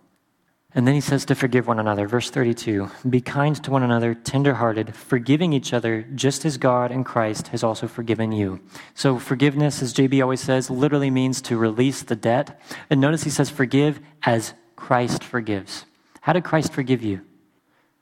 And 0.73 0.87
then 0.87 0.95
he 0.95 1.01
says 1.01 1.25
to 1.25 1.35
forgive 1.35 1.67
one 1.67 1.81
another. 1.81 2.07
Verse 2.07 2.31
32 2.31 2.89
Be 3.09 3.21
kind 3.21 3.57
to 3.65 3.71
one 3.71 3.83
another, 3.83 4.15
tenderhearted, 4.15 4.95
forgiving 4.95 5.53
each 5.53 5.73
other, 5.73 6.03
just 6.15 6.45
as 6.45 6.59
God 6.59 6.93
and 6.93 7.05
Christ 7.05 7.49
has 7.49 7.65
also 7.65 7.89
forgiven 7.89 8.31
you. 8.31 8.61
So, 8.95 9.19
forgiveness, 9.19 9.83
as 9.83 9.93
JB 9.93 10.23
always 10.23 10.41
says, 10.41 10.71
literally 10.71 11.11
means 11.11 11.43
to 11.43 11.57
release 11.57 12.03
the 12.03 12.15
debt. 12.15 12.61
And 12.89 13.01
notice 13.01 13.25
he 13.25 13.31
says, 13.31 13.51
Forgive 13.51 14.01
as 14.23 14.55
Christ 14.77 15.25
forgives. 15.25 15.87
How 16.21 16.33
did 16.33 16.45
Christ 16.45 16.73
forgive 16.73 17.03
you? 17.03 17.23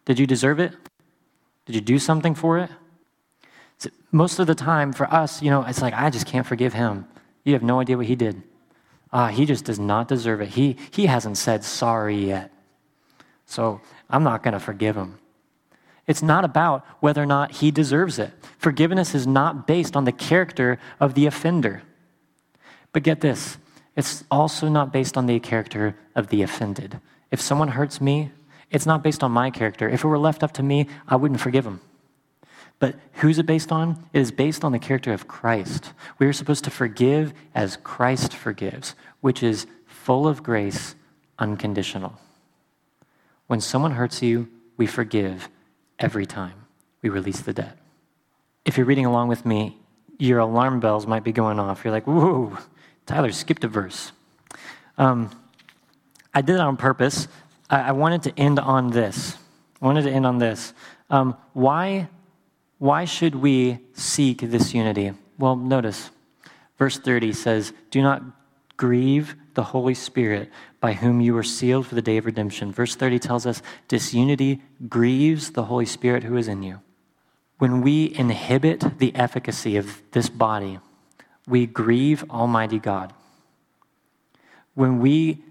Did 0.05 0.19
you 0.19 0.27
deserve 0.27 0.61
it? 0.61 0.75
Did 1.65 1.75
you 1.75 1.81
do 1.81 1.99
something 1.99 2.35
for 2.35 2.59
it? 2.59 2.71
Most 4.11 4.39
of 4.39 4.47
the 4.47 4.55
time, 4.55 4.93
for 4.93 5.07
us, 5.13 5.43
you 5.43 5.51
know, 5.51 5.63
it's 5.63 5.83
like, 5.83 5.95
I 5.95 6.11
just 6.11 6.27
can't 6.27 6.47
forgive 6.47 6.73
him. 6.73 7.07
You 7.45 7.53
have 7.53 7.63
no 7.63 7.81
idea 7.81 7.97
what 7.97 8.07
he 8.07 8.17
did. 8.17 8.43
Ah, 9.13 9.29
he 9.29 9.47
just 9.47 9.65
does 9.65 9.79
not 9.79 10.09
deserve 10.09 10.41
it. 10.41 10.51
He, 10.51 10.77
he 10.91 11.07
hasn't 11.07 11.39
said 11.39 11.65
sorry 11.65 12.27
yet. 12.27 12.53
So 13.47 13.81
I'm 14.11 14.23
not 14.23 14.43
going 14.43 14.53
to 14.53 14.61
forgive 14.61 14.97
him. 14.97 15.19
It's 16.07 16.23
not 16.23 16.45
about 16.45 16.85
whether 17.01 17.23
or 17.23 17.27
not 17.27 17.53
he 17.53 17.71
deserves 17.71 18.19
it. 18.19 18.33
Forgiveness 18.59 19.15
is 19.15 19.27
not 19.27 19.67
based 19.67 19.97
on 19.97 20.05
the 20.05 20.13
character 20.13 20.79
of 21.01 21.15
the 21.15 21.27
offender. 21.27 21.83
But 22.93 23.03
get 23.03 23.21
this 23.21 23.59
it's 23.97 24.23
also 24.31 24.69
not 24.69 24.93
based 24.93 25.17
on 25.17 25.27
the 25.27 25.41
character 25.41 25.97
of 26.15 26.29
the 26.29 26.43
offended. 26.43 27.01
If 27.33 27.41
someone 27.41 27.69
hurts 27.69 28.01
me, 28.01 28.31
it's 28.71 28.87
not 28.87 29.03
based 29.03 29.25
on 29.25 29.33
my 29.33 29.51
character. 29.51 29.89
If 29.89 30.05
it 30.05 30.09
were 30.09 30.19
left 30.19 30.45
up 30.45 30.53
to 30.53 30.63
me, 30.63 30.87
I 31.09 31.17
wouldn't 31.17 31.41
forgive 31.41 31.67
him. 31.67 31.81
But 32.79 32.95
who's 33.15 33.39
it 33.39 33.47
based 33.47 33.73
on? 33.73 34.05
It 34.13 34.21
is 34.21 34.31
based 34.31 34.65
on 34.65 34.73
the 34.73 34.79
character 34.79 35.13
of 35.13 35.27
Christ. 35.27 35.93
We 36.19 36.27
are 36.27 36.33
supposed 36.33 36.65
to 36.65 36.71
forgive 36.71 37.33
as 37.55 37.77
Christ 37.77 38.35
forgives, 38.35 38.95
which 39.21 39.43
is 39.43 39.67
full 39.87 40.29
of 40.29 40.43
grace, 40.43 40.95
unconditional. 41.39 42.19
When 43.49 43.61
someone 43.61 43.93
hurts 43.93 44.23
you, 44.23 44.49
we 44.77 44.87
forgive 44.87 45.49
every 45.99 46.27
time 46.27 46.55
we 47.03 47.09
release 47.09 47.41
the 47.41 47.53
debt. 47.53 47.77
If 48.65 48.77
you're 48.77 48.87
reading 48.87 49.07
along 49.07 49.29
with 49.29 49.45
me, 49.45 49.77
your 50.19 50.39
alarm 50.39 50.81
bells 50.81 51.07
might 51.07 51.25
be 51.25 51.33
going 51.33 51.59
off. 51.59 51.85
You're 51.85 51.93
like, 51.93 52.07
whoa, 52.07 52.59
Tyler 53.07 53.33
skipped 53.33 53.65
a 53.65 53.69
verse. 53.69 54.13
Um, 54.99 55.31
I 56.35 56.43
did 56.43 56.57
it 56.57 56.61
on 56.61 56.77
purpose. 56.77 57.29
I, 57.71 57.81
I, 57.81 57.93
wanted 57.93 58.25
to 58.25 58.39
end 58.39 58.59
on 58.59 58.91
this. 58.91 59.37
I 59.81 59.87
wanted 59.87 60.03
to 60.03 60.11
end 60.11 60.27
on 60.27 60.39
this. 60.39 60.73
Um, 61.09 61.37
why 61.53 62.09
why 62.79 63.05
should 63.05 63.35
we 63.35 63.79
seek 63.93 64.41
this 64.41 64.73
unity? 64.73 65.13
Well, 65.39 65.57
notice 65.57 66.11
verse 66.79 66.99
30 66.99 67.33
says, 67.33 67.73
Do 67.91 68.03
not 68.03 68.23
grieve 68.77 69.35
the 69.55 69.65
Holy 69.65 69.95
Spirit 69.95 70.51
by 70.81 70.93
whom 70.93 71.21
you 71.21 71.35
were 71.35 71.43
sealed 71.43 71.87
for 71.87 71.97
the 71.97 72.03
day 72.03 72.17
of 72.17 72.27
redemption. 72.27 72.73
Verse 72.73 72.95
30 72.95 73.19
tells 73.19 73.47
us 73.47 73.61
disunity 73.89 74.63
grieves 74.89 75.51
the 75.51 75.65
Holy 75.65 75.87
Spirit 75.87 76.23
who 76.23 76.37
is 76.37 76.47
in 76.47 76.63
you. 76.63 76.81
When 77.59 77.83
we 77.83 78.15
inhibit 78.17 78.99
the 78.99 79.15
efficacy 79.17 79.77
of 79.77 80.01
this 80.13 80.29
body, 80.29 80.79
we 81.49 81.67
grieve 81.67 82.25
Almighty 82.31 82.79
God. 82.79 83.13
When 84.75 85.01
we 85.01 85.43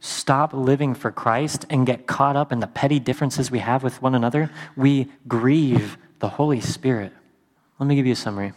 stop 0.00 0.52
living 0.52 0.94
for 0.94 1.10
Christ 1.10 1.64
and 1.70 1.86
get 1.86 2.06
caught 2.06 2.36
up 2.36 2.52
in 2.52 2.60
the 2.60 2.66
petty 2.66 2.98
differences 2.98 3.50
we 3.50 3.60
have 3.60 3.82
with 3.82 4.02
one 4.02 4.14
another, 4.14 4.50
we 4.76 5.10
grieve 5.26 5.96
the 6.24 6.30
Holy 6.30 6.58
Spirit. 6.58 7.12
Let 7.78 7.86
me 7.86 7.96
give 7.96 8.06
you 8.06 8.14
a 8.14 8.16
summary. 8.16 8.54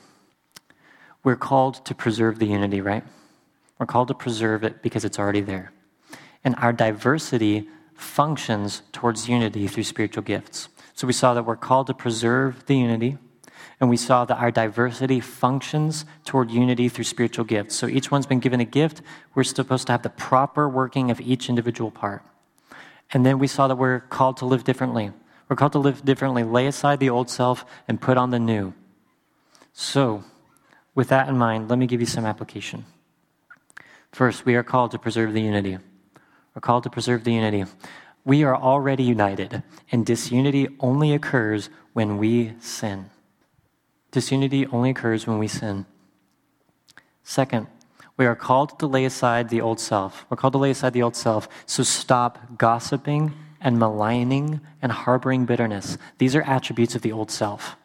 We're 1.26 1.36
called 1.36 1.84
to 1.88 1.94
preserve 1.94 2.40
the 2.40 2.46
unity, 2.46 2.80
right? 2.80 3.04
We're 3.78 3.86
called 3.86 4.08
to 4.08 4.14
preserve 4.14 4.64
it 4.64 4.82
because 4.82 5.04
it's 5.04 5.20
already 5.20 5.42
there. 5.42 5.74
And 6.46 6.56
our 6.60 6.72
diversity 6.72 7.68
functions 7.94 8.84
towards 8.94 9.28
unity 9.28 9.68
through 9.68 9.84
spiritual 9.84 10.24
gifts. 10.24 10.70
So 10.94 11.08
we 11.08 11.12
saw 11.12 11.34
that 11.34 11.44
we're 11.44 11.58
called 11.58 11.88
to 11.88 11.94
preserve 11.94 12.66
the 12.68 12.78
unity, 12.78 13.18
and 13.82 13.90
we 13.90 13.98
saw 13.98 14.24
that 14.24 14.38
our 14.38 14.50
diversity 14.50 15.20
functions 15.20 16.06
toward 16.24 16.50
unity 16.50 16.88
through 16.88 17.04
spiritual 17.04 17.44
gifts. 17.44 17.76
So 17.76 17.88
each 17.88 18.10
one's 18.12 18.28
been 18.28 18.40
given 18.40 18.62
a 18.62 18.66
gift. 18.66 19.02
We're 19.36 19.44
supposed 19.44 19.88
to 19.88 19.92
have 19.92 20.04
the 20.04 20.10
proper 20.10 20.70
working 20.70 21.12
of 21.12 21.20
each 21.20 21.50
individual 21.50 21.92
part. 21.92 22.24
And 23.12 23.26
then 23.26 23.40
we 23.40 23.48
saw 23.48 23.68
that 23.68 23.76
we're 23.76 24.00
called 24.00 24.38
to 24.38 24.46
live 24.46 24.64
differently. 24.64 25.12
We're 25.50 25.56
called 25.56 25.74
to 25.74 25.80
live 25.80 26.04
differently, 26.04 26.44
lay 26.44 26.68
aside 26.68 27.00
the 27.00 27.10
old 27.10 27.30
self, 27.30 27.66
and 27.88 28.02
put 28.02 28.18
on 28.18 28.32
the 28.32 28.40
new. 28.40 28.74
So, 29.74 30.24
with 30.94 31.10
that 31.10 31.30
in 31.30 31.38
mind, 31.38 31.70
let 31.70 31.80
me 31.80 31.88
give 31.88 32.02
you 32.02 32.08
some 32.08 32.26
application. 32.26 32.86
First, 34.12 34.46
we 34.46 34.56
are 34.56 34.64
called 34.64 34.92
to 34.92 35.00
preserve 35.00 35.34
the 35.34 35.42
unity. 35.42 35.78
We're 36.54 36.62
called 36.62 36.84
to 36.84 36.90
preserve 36.90 37.24
the 37.24 37.34
unity. 37.34 37.66
We 38.26 38.44
are 38.44 38.56
already 38.56 39.04
united, 39.04 39.64
and 39.92 40.06
disunity 40.06 40.68
only 40.80 41.14
occurs 41.14 41.70
when 41.94 42.18
we 42.18 42.54
sin. 42.60 43.10
Disunity 44.12 44.66
only 44.68 44.90
occurs 44.90 45.28
when 45.28 45.38
we 45.38 45.48
sin. 45.48 45.86
Second, 47.24 47.68
we 48.18 48.26
are 48.26 48.36
called 48.36 48.80
to 48.80 48.88
lay 48.88 49.06
aside 49.06 49.50
the 49.50 49.62
old 49.62 49.80
self. 49.80 50.26
We're 50.30 50.38
called 50.38 50.54
to 50.54 50.58
lay 50.58 50.72
aside 50.72 50.94
the 50.94 51.04
old 51.04 51.16
self. 51.16 51.48
So 51.66 51.84
stop 51.84 52.58
gossiping 52.58 53.34
and 53.62 53.80
maligning 53.80 54.62
and 54.82 54.92
harboring 54.92 55.46
bitterness. 55.46 55.98
These 56.18 56.36
are 56.36 56.42
attributes 56.44 56.96
of 56.96 57.02
the 57.02 57.12
old 57.12 57.32
self. 57.32 57.76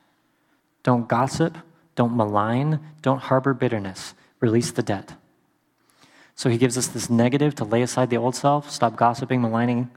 Don't 0.82 1.08
gossip, 1.08 1.58
don't 1.94 2.16
malign, 2.16 2.80
don't 3.02 3.20
harbor 3.20 3.54
bitterness. 3.54 4.14
Release 4.40 4.70
the 4.70 4.82
debt. 4.82 5.14
So 6.34 6.50
he 6.50 6.58
gives 6.58 6.76
us 6.76 6.88
this 6.88 7.10
negative 7.10 7.54
to 7.56 7.64
lay 7.64 7.82
aside 7.82 8.10
the 8.10 8.16
old 8.16 8.34
self, 8.34 8.70
stop 8.70 8.96
gossiping, 8.96 9.40
maligning, 9.40 9.90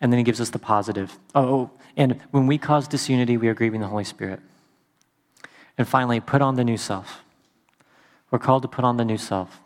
and 0.00 0.12
then 0.12 0.18
he 0.18 0.24
gives 0.24 0.40
us 0.40 0.50
the 0.50 0.58
positive. 0.58 1.18
Oh, 1.34 1.70
and 1.96 2.20
when 2.30 2.46
we 2.46 2.58
cause 2.58 2.86
disunity, 2.86 3.36
we 3.36 3.48
are 3.48 3.54
grieving 3.54 3.80
the 3.80 3.86
Holy 3.86 4.04
Spirit. 4.04 4.40
And 5.78 5.88
finally, 5.88 6.20
put 6.20 6.42
on 6.42 6.56
the 6.56 6.64
new 6.64 6.76
self. 6.76 7.22
We're 8.30 8.38
called 8.38 8.62
to 8.62 8.68
put 8.68 8.84
on 8.84 8.96
the 8.96 9.04
new 9.04 9.18
self. 9.18 9.60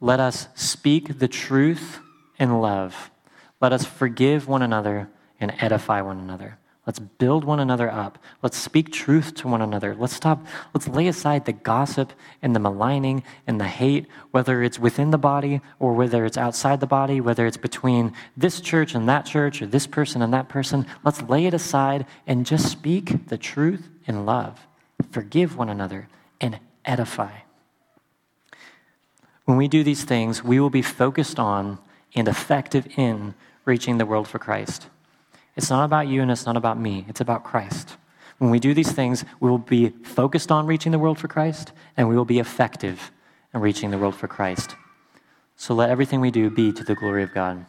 Let 0.00 0.20
us 0.20 0.48
speak 0.54 1.18
the 1.18 1.28
truth 1.28 1.98
in 2.38 2.60
love. 2.60 3.10
Let 3.60 3.72
us 3.72 3.84
forgive 3.84 4.48
one 4.48 4.62
another 4.62 5.08
and 5.38 5.54
edify 5.58 6.00
one 6.00 6.18
another. 6.18 6.58
Let's 6.86 6.98
build 6.98 7.44
one 7.44 7.60
another 7.60 7.90
up. 7.90 8.18
Let's 8.42 8.56
speak 8.56 8.90
truth 8.90 9.34
to 9.36 9.48
one 9.48 9.60
another. 9.60 9.94
Let's 9.94 10.16
stop, 10.16 10.44
let's 10.72 10.88
lay 10.88 11.06
aside 11.06 11.44
the 11.44 11.52
gossip 11.52 12.12
and 12.40 12.56
the 12.56 12.58
maligning 12.58 13.22
and 13.46 13.60
the 13.60 13.66
hate, 13.66 14.06
whether 14.30 14.62
it's 14.62 14.78
within 14.78 15.10
the 15.10 15.18
body 15.18 15.60
or 15.78 15.92
whether 15.92 16.24
it's 16.24 16.38
outside 16.38 16.80
the 16.80 16.86
body, 16.86 17.20
whether 17.20 17.46
it's 17.46 17.58
between 17.58 18.14
this 18.36 18.60
church 18.60 18.94
and 18.94 19.08
that 19.08 19.26
church 19.26 19.60
or 19.60 19.66
this 19.66 19.86
person 19.86 20.22
and 20.22 20.32
that 20.32 20.48
person. 20.48 20.86
Let's 21.04 21.22
lay 21.22 21.44
it 21.44 21.54
aside 21.54 22.06
and 22.26 22.46
just 22.46 22.70
speak 22.70 23.28
the 23.28 23.38
truth 23.38 23.88
in 24.06 24.24
love. 24.24 24.66
Forgive 25.10 25.56
one 25.56 25.68
another 25.68 26.08
and 26.40 26.58
edify. 26.86 27.40
When 29.44 29.58
we 29.58 29.68
do 29.68 29.84
these 29.84 30.04
things, 30.04 30.42
we 30.42 30.58
will 30.58 30.70
be 30.70 30.82
focused 30.82 31.38
on 31.38 31.78
and 32.14 32.26
effective 32.26 32.88
in 32.96 33.34
reaching 33.70 33.98
the 33.98 34.04
world 34.04 34.26
for 34.26 34.40
Christ. 34.40 34.88
It's 35.56 35.70
not 35.70 35.84
about 35.84 36.08
you 36.08 36.22
and 36.22 36.30
it's 36.30 36.44
not 36.44 36.56
about 36.56 36.78
me, 36.78 37.04
it's 37.08 37.20
about 37.20 37.44
Christ. 37.44 37.96
When 38.38 38.50
we 38.50 38.58
do 38.58 38.74
these 38.74 38.90
things, 38.90 39.24
we 39.38 39.48
will 39.48 39.58
be 39.58 39.90
focused 39.90 40.50
on 40.50 40.66
reaching 40.66 40.90
the 40.90 40.98
world 40.98 41.18
for 41.18 41.28
Christ 41.28 41.72
and 41.96 42.08
we 42.08 42.16
will 42.16 42.24
be 42.24 42.40
effective 42.40 43.12
in 43.54 43.60
reaching 43.60 43.92
the 43.92 43.98
world 43.98 44.16
for 44.16 44.26
Christ. 44.26 44.74
So 45.56 45.72
let 45.74 45.88
everything 45.88 46.20
we 46.20 46.32
do 46.32 46.50
be 46.50 46.72
to 46.72 46.82
the 46.82 46.96
glory 46.96 47.22
of 47.22 47.32
God. 47.32 47.64